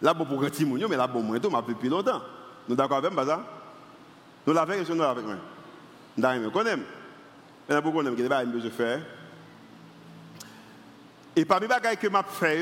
Là 0.00 0.14
bon 0.14 0.24
pour 0.24 0.38
grand 0.38 0.48
petit 0.48 0.64
mais 0.64 0.96
là 0.96 1.06
bon 1.06 1.22
moi 1.22 1.40
tout 1.40 1.50
m'a 1.50 1.60
depuis 1.60 1.88
longtemps. 1.88 2.22
Nous 2.68 2.76
d'accord 2.76 2.98
avec 2.98 3.12
ça 3.26 3.44
Nous 4.46 4.52
l'avons 4.52 4.72
et 4.72 4.84
nous 4.88 4.94
l'avons 4.94 5.10
avec 5.10 5.24
moi. 5.24 5.34
Nous 6.16 6.22
l'avons 6.22 6.50
connaître. 6.50 6.82
Et 7.68 7.72
là 7.72 7.80
beaucoup 7.80 7.98
qu'on 7.98 8.06
aime 8.06 8.14
que 8.16 8.22
des 8.22 8.50
besoin 8.50 8.70
faire. 8.70 9.00
Et 11.34 11.44
parmi 11.44 11.62
les 11.62 11.68
bagages 11.68 11.96
que 11.96 12.08
je 12.08 12.34
fais, 12.38 12.60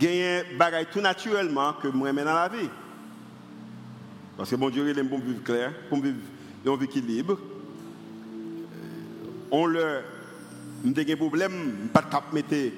il 0.00 0.06
y 0.06 0.24
a 0.24 0.42
des 0.42 0.56
bagages 0.56 0.86
tout 0.90 1.00
naturellement 1.00 1.74
que 1.74 1.88
moi 1.88 2.12
mets 2.12 2.24
dans 2.24 2.34
la 2.34 2.48
vie. 2.48 2.68
Parce 4.38 4.50
que 4.50 4.54
bon 4.54 4.70
Dieu, 4.70 4.84
vivre 4.84 5.42
clair, 5.42 5.72
pour 5.88 6.00
vivre 6.00 6.16
une 6.64 6.76
vie 6.76 7.00
libre. 7.00 7.36
On 9.50 9.66
le, 9.66 9.80
a 10.86 10.90
des 10.90 11.16
problèmes, 11.16 11.88
pas 11.92 12.02
de 12.02 12.34
mettre 12.34 12.48
des 12.50 12.72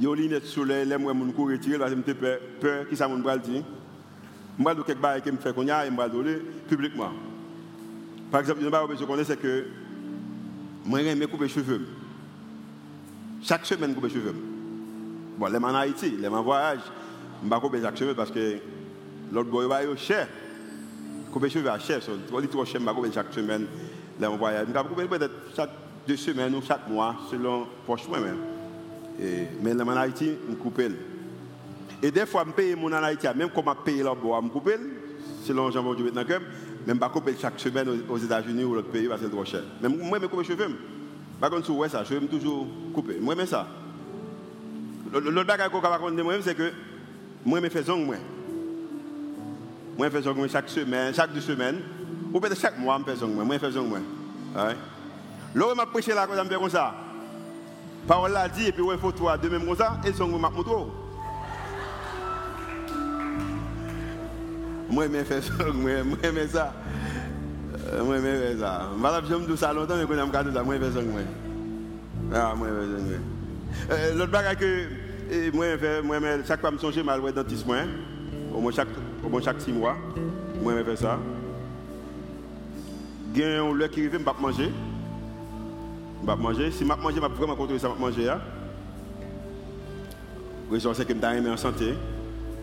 lunettes 0.00 0.46
sur 0.46 0.64
les 0.64 0.86
lèvres, 0.86 1.12
je 1.12 1.32
cours 1.32 1.48
retirer 1.50 1.78
parce 1.78 1.92
que 1.92 1.98
j'ai 2.06 2.14
peur, 2.14 2.38
peur, 2.58 2.88
qui 2.88 2.96
ça 2.96 3.06
mon. 3.06 3.18
Moi, 4.56 4.74
je 4.74 4.82
quelque 4.82 5.02
chose 5.02 5.22
qui 5.22 5.32
me 5.32 5.36
fait 5.36 5.52
qu'on 5.52 5.68
a, 5.68 5.86
publiquement. 6.68 7.10
Par 8.30 8.40
exemple, 8.40 8.62
une 8.62 8.70
que 8.70 8.96
je 8.96 9.04
connais, 9.04 9.24
c'est 9.24 9.36
que 9.36 9.66
moi, 10.86 11.02
j'aime 11.02 11.26
couper 11.26 11.48
cheveux. 11.48 11.86
Chaque 13.42 13.66
semaine, 13.66 13.90
je 13.90 13.94
coupe 13.96 14.04
les 14.04 14.10
cheveux. 14.10 14.34
Bon, 15.36 15.48
les 15.48 15.58
en 15.58 15.74
Haïti, 15.74 16.16
les 16.18 16.28
en 16.28 16.42
voyage, 16.42 16.80
je 17.42 17.46
ne 17.46 17.60
coupe 17.60 17.76
chaque 17.82 17.98
cheveux 17.98 18.14
parce 18.14 18.30
que 18.30 18.58
l'autre 19.34 19.50
boy 19.50 19.66
va 19.66 19.82
être 19.82 19.98
cher. 19.98 20.28
Les 21.42 21.50
cheveux 21.50 21.68
à 21.68 21.78
cher. 21.80 22.00
On 22.32 22.40
dit 22.40 22.46
trop 22.46 22.64
cher, 22.64 22.80
coupe 22.80 23.12
chaque 23.12 23.32
semaine, 23.32 23.66
les 24.20 24.26
en 24.26 24.36
voyage. 24.36 24.68
Je 24.72 24.80
coupe 24.80 25.08
peut-être 25.08 25.34
chaque 25.54 25.70
deux 26.06 26.16
semaines 26.16 26.54
ou 26.54 26.62
chaque 26.62 26.88
mois, 26.88 27.16
selon 27.28 27.66
proche 27.84 28.06
moi-même. 28.08 28.38
Mais 29.18 29.74
les 29.74 29.82
en 29.82 29.96
Haïti, 29.96 30.30
je 30.48 30.54
coupe. 30.54 30.80
Et 32.00 32.10
des 32.10 32.26
fois, 32.26 32.44
je 32.46 32.52
paye 32.52 32.76
mon 32.76 32.92
en 32.92 33.02
Haïti, 33.02 33.26
même 33.34 33.50
comme 33.50 33.64
je 33.66 33.84
paye 33.84 34.00
l'autre 34.00 34.20
bois, 34.20 34.40
je 34.44 34.48
coupe. 34.48 34.70
Selon 35.42 35.70
Jean-Paul 35.70 35.96
Dubé, 35.96 36.10
même 36.86 36.98
pas 36.98 37.08
couper 37.08 37.34
chaque 37.38 37.58
semaine 37.58 37.88
aux 38.08 38.18
États-Unis 38.18 38.64
ou 38.64 38.74
l'autre 38.74 38.88
pays 38.88 39.08
parce 39.08 39.20
que 39.20 39.26
c'est 39.26 39.32
trop 39.32 39.44
cher. 39.44 39.62
Même 39.82 39.96
moi, 39.98 40.18
je 40.22 40.26
coupe 40.26 40.40
les 40.40 40.46
cheveux. 40.46 40.76
Par 41.40 41.50
contre, 41.50 41.68
ouais, 41.72 41.88
ça, 41.88 42.04
je 42.04 42.14
vais 42.14 42.26
toujours 42.26 42.66
couper. 42.94 43.18
Moi, 43.20 43.34
mais 43.34 43.46
ça. 43.46 43.66
L'autre 45.12 45.44
bagage 45.44 45.70
que 45.70 45.76
je 45.76 45.86
raconter 45.86 46.22
moi 46.22 46.34
c'est 46.42 46.54
que 46.54 46.70
moi, 47.44 47.60
je 47.62 47.68
fais 47.68 47.82
zong 47.82 48.06
moi. 49.96 50.06
Je 50.08 50.12
fais 50.12 50.22
zong 50.22 50.48
chaque 50.48 50.68
semaine, 50.68 51.14
chaque 51.14 51.32
deux 51.32 51.40
semaines. 51.40 51.80
Ou 52.32 52.40
peut-être 52.40 52.60
chaque 52.60 52.78
mois, 52.78 52.98
je 52.98 53.04
fais 53.12 53.18
zong 53.18 53.34
moi. 53.34 53.44
Je 53.50 53.58
fais 53.58 53.70
moi. 53.88 53.98
Ouais. 54.56 54.76
Là, 55.54 55.66
je 55.78 55.84
prêché 55.86 56.14
là, 56.14 56.26
je 56.30 56.48
fais 56.48 56.54
comme 56.54 56.70
ça. 56.70 56.94
Parole 58.06 58.32
l'a 58.32 58.48
dit, 58.48 58.66
et 58.66 58.72
puis, 58.72 58.82
il 58.90 58.98
faut 58.98 59.12
toi, 59.12 59.38
de 59.38 59.48
même 59.48 59.64
comme 59.64 59.76
ça, 59.76 59.98
et 60.04 60.12
zong 60.12 60.38
moi, 60.38 60.50
je 60.56 60.62
Moi, 64.90 65.06
je 65.06 65.24
fais 65.24 65.40
zong 65.40 65.74
moi. 65.74 65.90
Je 66.22 66.30
fais 66.30 66.48
ça. 66.48 66.72
Moi, 68.02 68.16
je 68.16 68.22
fais 68.22 68.58
ça. 68.58 68.90
Je 68.92 69.34
vais 69.34 69.38
me 69.38 69.56
ça 69.56 69.72
longtemps, 69.72 69.94
mais 69.96 70.06
quand 70.06 70.42
je 70.42 70.48
me 70.48 70.54
ça, 70.54 70.62
moi, 70.62 70.74
je 70.80 70.90
fais 70.90 71.02
moi. 71.02 71.20
Ah, 72.34 72.54
moi, 72.56 72.68
je 72.68 72.74
fais 72.96 73.02
moi. 73.02 73.18
L'autre 74.14 74.32
bagage 74.32 74.56
que 74.56 74.86
moi, 75.52 75.66
moi, 76.02 76.18
chaque 76.46 76.60
fois 76.60 76.70
je 76.72 76.78
songe, 76.78 76.94
je 76.94 77.00
vais 77.00 77.32
dentiste, 77.32 77.66
moi. 77.66 77.76
Au 78.54 78.60
moins 78.60 78.72
chaque, 78.72 78.88
moins 79.28 79.42
chaque 79.42 79.60
six 79.60 79.72
mois. 79.72 79.96
Moi, 80.62 80.74
je 80.78 80.84
fais 80.84 80.96
ça. 80.96 81.18
Qui 83.34 83.42
arrive, 83.42 84.10
je 84.12 84.42
manger. 84.42 84.70
Manger. 86.24 86.70
Si 86.70 86.84
je 86.84 86.84
mange, 86.84 87.14
je 87.14 87.20
vraiment 87.20 87.56
contrôler 87.56 87.78
ça, 87.78 87.88
manger. 87.98 88.32
Je 90.72 90.78
sais 90.78 91.04
que 91.04 91.14
je 91.14 91.40
suis 91.40 91.48
en 91.50 91.56
santé. 91.56 91.94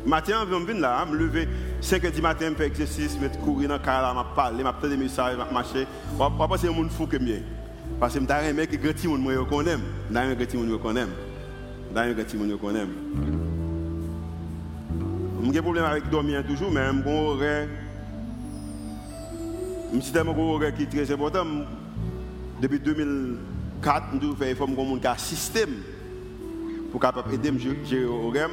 Matin, 0.05 0.45
je 0.49 0.55
viens 0.55 0.79
là, 0.79 1.05
je 1.07 1.13
me 1.13 1.17
lever 1.19 1.47
5 1.79 2.03
h 2.03 2.11
du 2.11 2.21
matin, 2.21 2.51
je 2.57 2.63
exercice, 2.63 3.17
je 3.21 3.37
courir 3.39 3.69
dans 3.69 3.75
le 3.75 3.81
car, 3.81 4.15
je 4.17 4.35
parle, 4.35 4.57
je 4.57 4.63
faire 4.63 4.89
des 4.89 4.97
messages, 4.97 5.37
je. 5.37 5.79
Je 5.79 6.17
pas 6.17 6.57
c'est 6.57 6.69
fou 6.89 7.05
que 7.05 7.17
moi. 7.17 7.35
Parce 7.99 8.15
que 8.15 8.19
je 8.19 8.53
mec 8.53 8.69
qui 8.69 8.75
est 8.75 8.79
grand 8.79 8.93
je 8.93 9.51
connais. 9.51 9.77
Je 10.15 10.17
suis 10.17 10.17
un 10.17 10.35
je. 10.35 11.07
Je 12.25 12.29
suis. 12.29 13.50
J'ai 15.51 15.57
des 15.57 15.63
problèmes 15.63 15.83
avec 15.83 16.09
dormir 16.09 16.45
toujours, 16.47 16.71
mais 16.71 16.79
j'ai 16.79 16.85
un 16.85 16.93
suis 19.99 20.17
un 20.17 20.23
qui 20.71 20.83
est 20.83 20.85
très 20.85 21.11
important. 21.11 21.45
Depuis 22.61 22.79
2004, 22.79 24.05
je 24.21 24.27
fais 24.41 24.55
un 24.61 25.17
système 25.17 25.71
pour 26.89 27.01
aider 27.33 27.49
à 27.49 27.57
gérer 27.57 28.47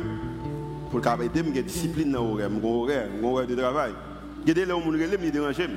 pour 0.90 0.98
aider 1.22 1.58
à 1.58 1.62
discipline 1.62 2.10
dans 2.10 2.24
l'horaire, 2.24 2.50
un 2.50 3.24
horaire, 3.24 3.46
de 3.46 3.54
travail. 3.54 3.92
Il 4.44 4.52
qui. 4.52 5.70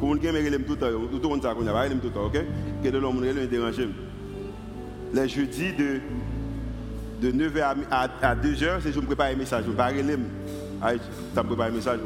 Pour 0.00 0.14
les 0.14 0.22
gens 0.22 0.32
qui 0.32 0.50
me 0.50 0.64
tout 0.64 0.72
le 0.72 0.78
temps, 0.78 0.86
tout 1.20 1.28
le 1.28 1.28
tout 2.00 2.08
le 2.08 2.12
ok? 2.24 2.44
Les 5.12 5.28
jeudis 5.28 5.74
de, 5.74 6.00
de 7.24 7.32
9h 7.32 7.74
à, 7.90 8.34
2h, 8.36 8.80
c'est 8.82 8.92
je 8.92 9.00
me 9.00 9.06
prépare 9.06 9.28
un 9.28 9.36
message. 9.36 9.64
Je 9.64 9.70
ne 9.70 9.76
parle 9.76 9.94
pas 9.94 10.92
ça 11.34 11.42
me 11.42 11.48
prépare 11.48 11.66
un 11.68 11.70
message. 11.70 11.98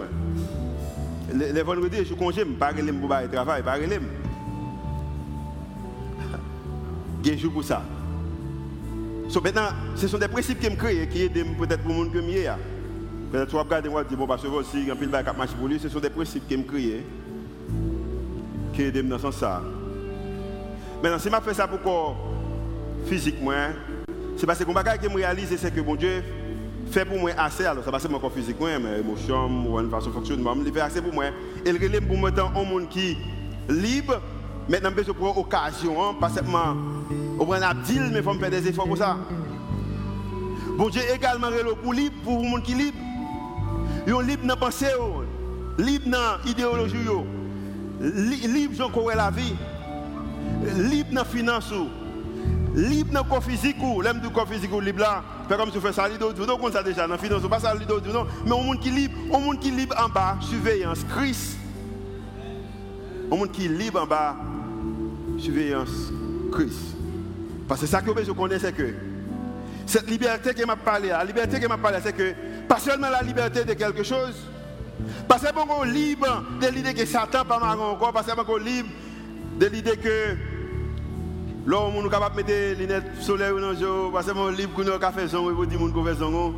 Les, 1.35 1.62
vendredis, 1.62 2.04
je 2.04 2.14
congé, 2.14 2.42
je 2.42 2.48
ne 2.48 2.54
parle 2.54 2.76
pas 2.76 2.83
pour 2.83 3.09
le 3.09 3.28
travail, 3.28 3.59
je 3.61 3.64
parle 3.64 3.81
pas. 3.81 4.00
Il 7.24 7.50
pour 7.50 7.64
ça. 7.64 7.83
Maintenant, 9.42 9.68
ce 9.96 10.09
sont 10.09 10.18
des 10.18 10.28
principes 10.28 10.61
qui 10.61 10.70
me 10.70 10.76
créent, 10.76 11.09
qui 11.09 11.22
aident 11.24 11.57
peut-être 11.59 11.83
pour 11.83 11.90
le 11.90 11.96
monde 11.96 12.12
que 12.12 12.20
je 12.22 12.50
Peut-être 13.31 13.76
et 13.78 13.83
dire, 13.83 14.16
bon, 14.16 14.26
parce 14.26 14.42
que 14.42 14.46
aussi, 14.48 14.90
un 14.90 14.96
pile 14.96 15.09
de 15.09 15.37
marche 15.37 15.52
pour 15.52 15.68
lui, 15.68 15.78
ce 15.78 15.88
sont 15.90 16.00
des 16.00 16.09
principes 16.09 16.48
qui 16.48 16.57
me 16.57 16.62
créent, 16.62 17.04
qui 18.72 18.83
aident 18.83 19.09
dans 19.09 19.18
ce 19.18 19.24
sens-là. 19.24 19.62
Maintenant, 21.02 21.18
si 21.18 21.28
je 21.28 21.44
fais 21.44 21.54
ça 21.54 21.68
pour 21.68 21.83
physiquement, 23.07 23.68
c'est 24.38 24.46
parce 24.46 24.61
que 24.61 24.64
le 24.64 24.72
bagage 24.72 24.98
que 24.98 25.11
je 25.11 25.14
réalise, 25.14 25.57
c'est 25.57 25.74
que 25.74 25.81
mon 25.81 25.96
Dieu 25.96 26.22
fait 26.92 27.05
pour 27.05 27.18
moi 27.18 27.33
assez, 27.37 27.64
alors 27.64 27.85
ça 27.85 27.90
passe 27.90 28.07
pas 28.07 28.18
corps 28.20 28.33
physiquement, 28.33 28.68
mais 28.81 29.01
émotion, 29.01 29.46
ou 29.68 29.79
une 29.81 29.90
façon 29.90 30.11
de 30.11 30.14
fonctionnement, 30.14 30.55
il 30.64 30.72
fait 30.72 30.81
assez 30.81 31.03
pour 31.03 31.12
moi. 31.12 31.24
Et 31.66 31.72
le 31.72 31.79
relève 31.79 32.07
pour 32.07 32.16
moi 32.16 32.31
dans 32.31 32.46
un 32.46 32.64
monde 32.64 32.88
qui 32.88 33.11
est 33.11 33.16
libre, 33.68 34.22
maintenant, 34.68 34.90
je 34.96 35.11
prendre 35.11 35.38
occasion, 35.38 36.03
hein, 36.03 36.14
pas 36.20 36.29
seulement 36.29 36.77
on 37.40 37.44
prend 37.44 37.55
un 37.55 37.74
deal, 37.74 38.11
mais 38.12 38.18
il 38.18 38.22
faut 38.22 38.33
faire 38.35 38.51
des 38.51 38.68
efforts 38.68 38.87
pour 38.87 38.96
ça. 38.96 39.16
Bon 40.77 40.88
Dieu 40.88 41.03
également 41.12 41.48
pour 41.83 41.92
libre, 41.92 42.14
pour 42.22 42.40
le 42.40 42.48
monde 42.48 42.62
qui 42.62 42.72
est 42.72 42.77
libre. 42.77 42.98
Ils 44.07 44.12
sont 44.12 44.20
libres 44.20 44.42
dans 44.42 44.55
la 44.55 44.57
pensée, 44.57 44.87
libres 45.79 46.11
dans 46.11 46.38
l'idéologie, 46.44 46.96
libres 48.01 48.88
dans 48.88 49.16
la 49.16 49.31
vie, 49.31 49.57
libres 50.77 51.11
dans 51.12 51.22
la 51.22 51.24
finance, 51.24 51.72
libres 52.79 53.12
dans 53.12 53.23
le 53.23 53.29
corps 53.29 53.43
physique, 53.43 53.77
l'aime 54.03 54.21
du 54.21 54.31
corps 54.31 54.49
physique 54.49 54.71
libre 54.81 55.01
là. 55.01 55.23
Faire 55.49 55.59
comme 55.59 55.71
si 55.71 55.79
on 55.79 55.81
fait 55.81 55.93
ça, 55.93 56.09
l'idée 56.09 56.25
vous 56.25 56.47
comme 56.47 56.73
ça 56.73 56.83
déjà, 56.83 57.07
dans 57.07 57.14
la 57.14 57.19
finance, 57.19 57.43
pas 57.49 57.59
ça, 57.59 57.75
l'idée 57.75 57.95
non. 58.12 58.27
Mais 58.45 58.53
au 58.53 58.61
monde 58.61 58.81
qui 58.81 58.91
libre, 58.91 59.14
au 59.31 59.38
monde 59.38 59.59
qui 59.59 59.71
libre 59.71 59.97
en 59.99 60.09
bas, 60.09 60.37
surveillance, 60.41 61.05
Christ. 61.11 61.59
Au 63.31 63.37
monde 63.37 63.51
qui 63.51 63.69
libre 63.69 64.03
en 64.03 64.07
bas, 64.07 64.37
surveillance, 65.38 66.12
Christ. 66.53 66.97
Parce 67.67 67.81
que 67.81 67.87
ça 67.87 68.01
que 68.01 68.25
je 68.25 68.33
connais, 68.33 68.59
c'est 68.59 68.73
que 68.73 68.95
cette 69.85 70.09
liberté 70.09 70.55
qui 70.55 70.64
m'a 70.64 70.77
parlé, 70.77 71.09
la 71.09 71.25
liberté 71.25 71.59
qui 71.59 71.67
m'a 71.67 71.79
parlé, 71.79 71.99
c'est 72.03 72.12
que 72.12 72.35
pas 72.69 72.79
seulement 72.79 73.11
la 73.11 73.23
liberté 73.23 73.64
de 73.64 73.73
quelque 73.75 74.03
chose, 74.03 74.35
pas 75.27 75.38
seulement 75.38 75.83
libre 75.85 76.45
de 76.61 76.69
l'idée 76.69 76.95
que 76.95 77.05
Satan 77.07 77.45
pas 77.45 77.59
encore, 77.59 78.12
pas 78.12 78.23
seulement 78.23 78.57
libre 78.57 78.88
de 79.59 79.67
l'idée 79.67 79.97
que 79.97 80.37
l'homme 81.68 82.07
est 82.07 82.09
capable 82.09 82.35
de 82.35 82.37
mettre 82.38 82.48
des 82.48 82.74
lunettes 82.74 83.20
solaires 83.20 83.54
dans 83.54 83.68
le 83.68 84.22
seulement 84.22 84.48
libre 84.48 84.72
qu'on 84.74 84.90
a 84.90 85.12
fait 85.12 85.28
son, 85.28 85.54
qu'on 85.92 86.04
fait 86.04 86.14
son, 86.14 86.54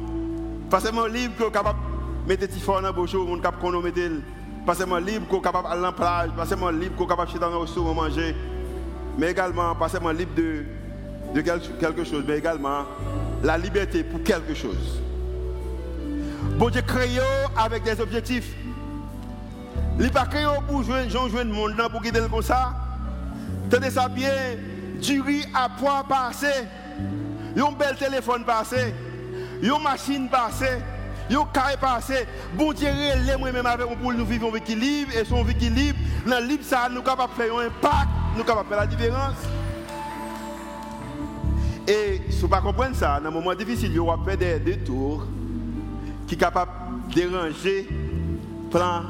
pas 0.71 0.79
seulement 0.79 1.07
libre 1.07 1.35
qu'on 1.37 1.51
capable 1.51 1.81
mettre 2.29 2.47
dans 2.47 3.41
capable 3.41 3.59
seulement 4.75 4.99
libre 4.99 5.27
qu'on 5.27 5.41
capable 5.41 5.81
la 5.81 5.91
plage, 5.91 6.31
pas 6.37 6.47
seulement 6.47 6.71
libre 6.71 6.95
qu'on 6.95 7.07
est 7.07 7.09
capable 7.09 7.29
restaurant 7.59 7.93
manger, 7.93 8.37
mais 9.19 9.33
également 9.33 9.75
seulement 9.89 10.13
libre 10.13 10.31
de 11.35 11.41
quelque 11.41 12.05
chose, 12.05 12.23
mais 12.29 12.39
également 12.39 12.85
la 13.43 13.59
liberté 13.59 14.05
pour 14.05 14.23
quelque 14.23 14.55
chose. 14.55 15.01
Bon 16.57 16.71
avec 17.57 17.83
des 17.83 18.01
objectifs. 18.01 18.55
Il 19.99 20.05
n'est 20.05 20.11
pas 20.11 20.27
pour 20.69 20.85
jouer, 20.85 21.05
le 21.09 21.53
monde 21.53 21.75
pour 21.91 22.01
comme 22.31 22.43
ça. 22.43 22.75
Tenez 23.69 23.91
ça 23.91 24.09
bien, 24.09 24.31
du 25.01 25.21
riz 25.21 25.45
à 25.55 25.69
poids 25.69 26.05
passé, 26.09 26.53
un 27.57 27.73
bel 27.73 27.97
téléphone 27.97 28.45
passé, 28.45 28.95
une 29.63 29.83
machine 29.83 30.29
passée, 30.29 30.79
un 31.31 31.45
carré 31.53 31.77
passé. 31.81 32.27
Bon 32.55 32.73
Dieu, 32.73 32.89
les 33.27 33.37
moi-même 33.37 33.67
avec 33.67 33.87
pour 33.99 34.13
nous 34.13 34.25
vivons 34.25 34.51
en 34.51 34.57
équilibre 34.57 35.13
et 35.17 35.25
son 35.25 35.47
équilibre, 35.49 35.99
dans 36.27 36.41
le 36.41 36.47
libre, 36.47 36.65
ça 36.65 36.89
nous 36.91 37.03
capable 37.03 37.33
faire 37.35 37.55
un 37.55 37.67
impact, 37.67 38.09
nous 38.37 38.45
capable 38.45 38.69
faire 38.69 38.79
la 38.79 38.87
différence. 38.87 39.37
Et 41.89 42.21
si 42.31 42.41
vous 42.43 42.49
ne 42.49 42.61
comprenez 42.61 42.93
pas 42.93 42.99
ça, 42.99 43.21
dans 43.21 43.29
un 43.29 43.33
moment 43.33 43.55
difficile, 43.55 43.99
vous 43.99 44.07
va 44.07 44.19
faire 44.25 44.37
des 44.37 44.59
détours 44.61 45.27
qui 46.27 46.35
sont 46.35 46.41
capables 46.41 46.71
de 47.09 47.15
déranger 47.15 47.89
le 47.91 48.71
plan, 48.71 49.03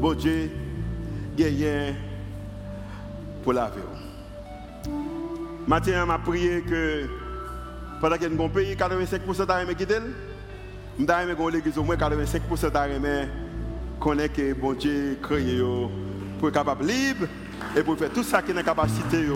bon 0.00 0.14
Dieu, 0.14 0.50
gagner 1.36 1.94
pour 3.42 3.52
la 3.52 3.66
vie. 3.66 4.07
Matin, 5.68 6.06
m'a 6.06 6.18
prié 6.18 6.62
que 6.62 7.04
pendant 8.00 8.16
qu'il 8.16 8.32
y 8.32 8.40
a 8.40 8.42
un 8.42 8.48
pays, 8.48 8.74
85% 8.74 9.44
d'arrêt 9.44 9.74
qui 9.74 9.82
est 9.82 10.00
je 10.98 11.04
vais 11.04 11.50
l'église 11.52 11.76
au 11.76 11.84
moins 11.84 11.94
85% 11.94 12.70
d'arrêt 12.72 13.28
connaît 14.00 14.30
que 14.30 14.54
bon 14.54 14.72
Dieu 14.72 15.18
créé 15.22 15.60
pour 16.38 16.48
être 16.48 16.54
capable 16.54 16.86
libre 16.86 17.26
et 17.76 17.82
pour 17.82 17.98
faire 17.98 18.10
tout 18.10 18.22
ça 18.22 18.40
qui 18.40 18.52
est 18.52 18.64
capacité 18.64 19.26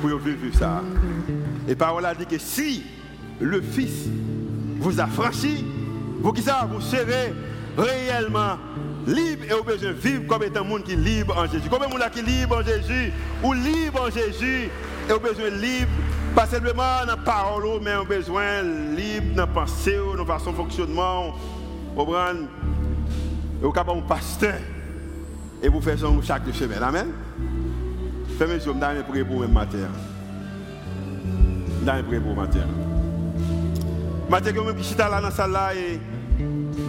pour 0.00 0.18
vivre 0.18 0.58
ça. 0.58 0.82
Et 1.68 1.76
parole 1.76 2.04
a 2.04 2.12
dit 2.12 2.26
que 2.26 2.38
si 2.38 2.82
le 3.40 3.60
Fils 3.60 4.08
vous 4.80 4.98
a 4.98 5.06
franchi, 5.06 5.64
vous 6.18 6.32
qui 6.32 6.42
ça, 6.42 6.68
vous 6.68 6.80
serez 6.80 7.32
réellement 7.78 8.56
libre 9.06 9.44
et 9.48 9.52
au 9.52 9.62
besoin 9.62 9.92
vivre 9.92 10.26
comme 10.26 10.42
étant 10.42 10.64
monde 10.64 10.82
qui 10.82 10.96
libre 10.96 11.36
en 11.36 11.46
Jésus. 11.46 11.68
De 11.68 11.76
monde 11.76 12.10
qui 12.12 12.22
libre 12.22 12.58
en 12.58 12.62
Jésus 12.62 13.12
ou 13.42 13.52
libre 13.52 14.02
en 14.06 14.10
Jésus 14.10 14.68
et 15.08 15.12
au 15.12 15.18
besoin 15.18 15.50
libre 15.50 15.90
pas 16.34 16.46
simplement 16.46 17.00
dans 17.00 17.12
la 17.12 17.16
parole, 17.16 17.80
mais 17.82 17.96
au 17.96 18.04
besoin 18.04 18.62
libre 18.62 19.34
dans 19.34 19.42
la 19.42 19.46
pensée, 19.48 19.96
dans 19.96 20.24
la 20.24 20.24
façon 20.24 20.52
de 20.52 20.56
fonctionnement. 20.56 21.34
Vous 21.94 22.04
comprenez? 22.04 22.46
Vous 23.60 23.72
capable 23.72 24.02
pasteur 24.06 24.54
et 25.62 25.68
vous 25.68 25.80
faites 25.80 25.98
ça 25.98 26.06
chaque 26.22 26.54
semaine. 26.54 26.82
Amen. 26.82 27.08
Faites 28.38 28.48
mes 28.48 28.54
yeux, 28.54 28.72
je 28.72 29.02
prier 29.02 29.24
pour 29.24 29.40
même 29.40 29.52
matin. 29.52 29.78
Je 31.84 32.02
prier 32.02 32.20
pour 32.20 32.34
matin. 32.34 32.60
Matin, 34.30 34.52
suis 34.82 34.96
là 34.96 35.10
dans 35.10 35.20
la 35.20 35.30
salle 35.30 35.56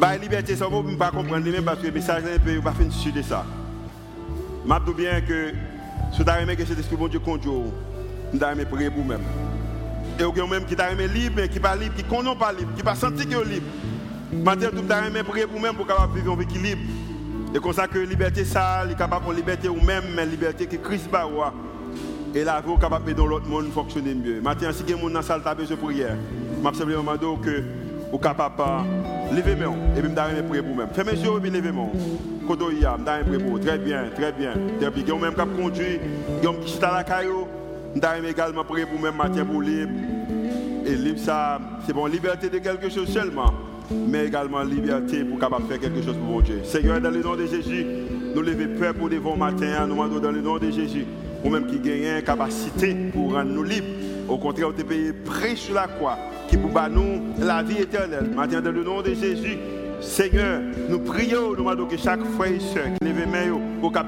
la 0.02 0.18
liberté, 0.18 0.56
ça 0.56 0.68
ne 0.70 0.96
pas 0.96 1.12
comprendre 1.12 1.46
même 1.46 1.64
parce 1.64 1.80
que 1.80 1.88
le 1.88 1.94
message 1.94 2.24
ne 2.24 2.38
peut 2.38 2.62
pas 2.62 2.72
finir 2.72 2.92
sur 2.92 3.12
ça. 3.24 3.46
Je 4.66 4.74
dis 4.74 4.94
bien 4.94 5.22
que 5.22 5.52
si 6.12 6.24
vous 6.24 6.30
avez 6.30 6.56
que 6.56 6.66
cet 6.66 6.80
esprit 6.80 6.96
bon 6.96 7.08
Dieu 7.08 7.20
conduit, 7.20 7.52
je 8.34 8.38
vais 8.38 8.66
prier 8.66 8.90
pour 8.90 9.04
vous-même. 9.04 9.22
Et 10.20 10.24
vous 10.24 10.48
même 10.48 10.66
qui 10.66 10.76
t'a 10.76 10.94
libre, 10.94 11.36
mais 11.38 11.50
qui 11.50 11.60
pas 11.60 11.76
libre, 11.76 11.96
qui 11.96 12.04
ne 12.04 12.36
pas 12.36 12.52
libre, 12.52 12.72
qui 12.76 12.84
pas 12.84 12.96
senti 12.96 13.26
que 13.26 13.48
libre. 13.48 13.66
Matin, 14.34 14.70
tout 14.70 14.92
avez 14.92 15.24
prier 15.24 15.46
pour 15.46 15.58
vous-même 15.58 15.76
pour 15.76 15.88
capable 15.88 16.16
vivre 16.16 16.34
en 16.34 16.40
équilibre. 16.40 16.82
Et 17.54 17.60
comme 17.60 17.74
ça 17.74 17.88
que 17.88 18.00
liberté, 18.00 18.46
ça, 18.46 18.86
est 18.90 18.98
capable 18.98 19.28
de 19.28 19.34
liberté 19.34 19.70
ou 19.70 19.82
même, 19.82 20.04
mais 20.16 20.26
liberté 20.26 20.66
que 20.66 20.78
Christ 20.78 21.10
va 21.12 21.28
Et 22.34 22.44
la 22.44 22.62
vie 22.62 22.78
capable 22.80 23.14
de 23.14 23.22
l'autre 23.22 23.48
monde 23.48 23.72
fonctionner 23.72 24.14
mieux. 24.14 24.42
Maintenant, 24.42 24.72
si 24.72 24.84
quelqu'un 24.84 25.04
dans 25.04 25.10
la 25.10 25.22
salle, 25.22 25.42
tu 25.46 25.56
besoin 25.56 25.76
de 25.76 25.82
prière. 25.82 26.16
Je 26.64 26.78
simplement 26.78 27.16
dire 27.16 27.38
que 27.44 27.64
vous 28.12 28.18
capable 28.18 28.64
mes 29.32 29.56
mains 29.56 29.76
et 29.98 30.02
même 30.02 30.14
d'aller 30.14 30.42
prier 30.42 30.62
pour 30.62 30.72
vous-même. 30.74 30.90
Fermez 30.94 31.14
les 31.14 31.22
yeux 31.24 31.30
et 31.38 31.50
lever 31.50 31.62
mes 31.62 31.72
mains. 31.72 31.90
Kodo 32.48 32.72
ya, 32.72 32.98
m'dame 32.98 33.24
prier 33.26 33.40
pour 33.40 33.60
Très 33.60 33.78
bien, 33.78 34.06
très 34.16 34.32
bien. 34.32 34.54
Très 34.80 34.90
bien. 34.92 35.20
Même 35.20 35.34
qui 35.34 35.62
conduit, 35.62 36.00
vous 36.44 36.54
qui 36.54 36.78
est 36.78 36.84
à 36.84 36.94
la 36.98 37.04
caillou, 37.04 37.48
m'dame 37.96 38.26
également 38.26 38.64
prier 38.64 38.86
pour 38.86 38.98
vous-même 38.98 39.16
matin 39.16 39.46
pour 39.46 39.62
libre. 39.62 39.92
Et 40.86 40.96
libre 40.96 41.20
ça, 41.20 41.60
c'est 41.86 41.94
bon, 41.94 42.06
liberté 42.06 42.50
de 42.50 42.58
quelque 42.58 42.90
chose 42.90 43.08
seulement 43.08 43.54
mais 44.08 44.28
également 44.28 44.64
liberté 44.64 45.24
pour 45.24 45.40
capable 45.40 45.68
faire 45.68 45.80
quelque 45.80 46.02
chose 46.02 46.16
pour 46.26 46.42
Dieu. 46.42 46.62
Seigneur, 46.64 47.02
dans 47.02 47.10
le 47.10 47.22
nom 47.22 47.36
de 47.36 47.46
Jésus, 47.46 47.86
nous 48.34 48.42
levons 48.42 48.80
peur 48.80 48.94
pour 48.94 49.10
devant 49.10 49.36
matin, 49.36 49.86
nous 49.88 49.96
demandons 49.96 50.20
dans 50.20 50.32
le 50.32 50.42
nom 50.42 50.58
de 50.58 50.72
Jésus, 50.72 51.06
ou 51.44 51.50
même 51.50 51.68
qui 51.68 51.80
gagne 51.80 52.22
capacité 52.22 52.96
pour 53.14 53.34
rendre 53.34 53.52
nous 53.52 53.64
libres. 53.64 53.88
Au 54.28 54.38
contraire, 54.38 54.70
vous 54.70 54.84
payé 54.84 55.14
près 55.14 55.56
sur 55.56 55.76
la 55.76 55.88
croix, 55.88 56.18
qui 56.48 56.58
pour 56.58 56.72
nous 56.90 57.22
la 57.40 57.64
vie 57.64 57.80
éternelle. 57.80 58.30
Maintenant, 58.36 58.62
dans 58.62 58.72
le 58.72 58.84
nom 58.84 59.02
de 59.02 59.14
Jésus, 59.14 59.58
Seigneur, 60.02 60.62
nous 60.90 61.00
prions, 61.00 61.50
nous 61.50 61.58
demandons 61.58 61.86
que 61.86 61.96
chaque 61.96 62.24
frère 62.36 62.52
et 62.52 62.60
soeur 62.60 62.86
qui 63.00 63.08
lève 63.08 63.30
main 63.30 63.56
au 63.84 63.92
cap 63.92 64.08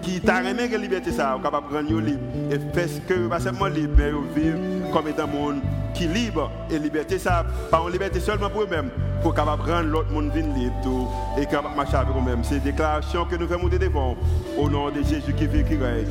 qui 0.00 0.20
t'a 0.20 0.38
remis 0.38 0.68
la 0.68 0.78
liberté, 0.78 1.12
ça, 1.12 1.38
capable 1.42 1.68
de 1.68 1.76
rendre 1.76 2.00
libre. 2.00 2.22
Et 2.50 2.58
fait 2.74 2.88
ce 2.88 3.00
que 3.00 3.28
pas 3.28 3.38
seulement 3.38 3.66
libre, 3.66 3.92
mais 3.98 4.10
vivre 4.34 4.58
comme 4.90 5.08
étant 5.08 5.26
monde 5.26 5.60
qui 5.92 6.04
est 6.04 6.08
libre. 6.08 6.50
Et 6.70 6.78
liberté, 6.78 7.18
ça, 7.18 7.44
pas 7.70 7.82
une 7.84 7.92
liberté 7.92 8.20
seulement 8.20 8.48
pour 8.48 8.62
eux-mêmes, 8.62 8.90
pour 9.22 9.34
capable 9.34 9.70
rendre 9.70 9.88
l'autre 9.88 10.10
monde 10.10 10.32
libre 10.34 11.12
et 11.38 11.44
capable 11.44 11.76
marcher 11.76 11.96
avec 11.96 12.16
eux-mêmes. 12.16 12.42
C'est 12.42 12.56
une 12.56 12.62
déclaration 12.62 13.26
que 13.26 13.36
nous 13.36 13.46
faisons 13.46 13.68
devant 13.68 14.16
au 14.56 14.70
nom 14.70 14.90
de 14.90 15.02
Jésus 15.02 15.34
qui 15.36 15.46
vit, 15.46 15.62
qui 15.62 15.76
règne 15.76 16.06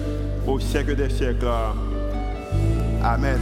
au 0.46 0.60
siècle 0.60 0.96
des 0.96 1.10
siècles. 1.10 1.48
Amen. 3.04 3.40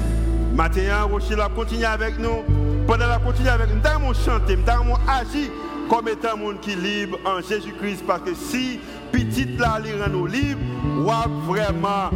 Maintenant, 0.54 1.08
Rochelle 1.10 1.40
continue 1.56 1.86
avec 1.86 2.18
nous. 2.20 2.44
Pendant 2.88 3.08
la 3.08 3.18
continuer 3.18 3.50
avec 3.50 3.68
nous, 3.70 4.08
nous 4.08 4.14
chanter, 4.14 4.56
nous 4.56 4.96
agir 5.08 5.50
comme 5.90 6.08
étant 6.08 6.38
monde 6.38 6.60
qui 6.62 6.76
libre 6.76 7.18
en 7.26 7.42
Jésus-Christ. 7.42 8.04
Parce 8.06 8.22
que 8.22 8.34
si 8.34 8.80
petit 9.12 9.46
là, 9.58 9.80
il 9.84 10.02
rend 10.02 10.10
nous 10.10 10.28
libres, 10.28 10.62
on 10.98 11.04
va 11.04 11.26
vraiment 11.48 12.10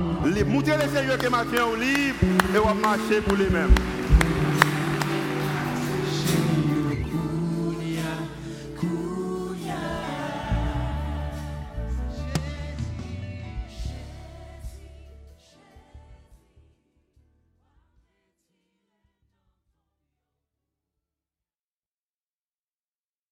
montrer 0.46 0.78
les 0.78 0.88
Seigneur 0.88 1.18
que 1.18 1.28
matin 1.28 1.64
on 1.72 1.76
libre 1.76 2.18
et 2.54 2.60
on 2.60 2.76
marcher 2.76 3.22
pour 3.22 3.36
lui-même. 3.36 3.72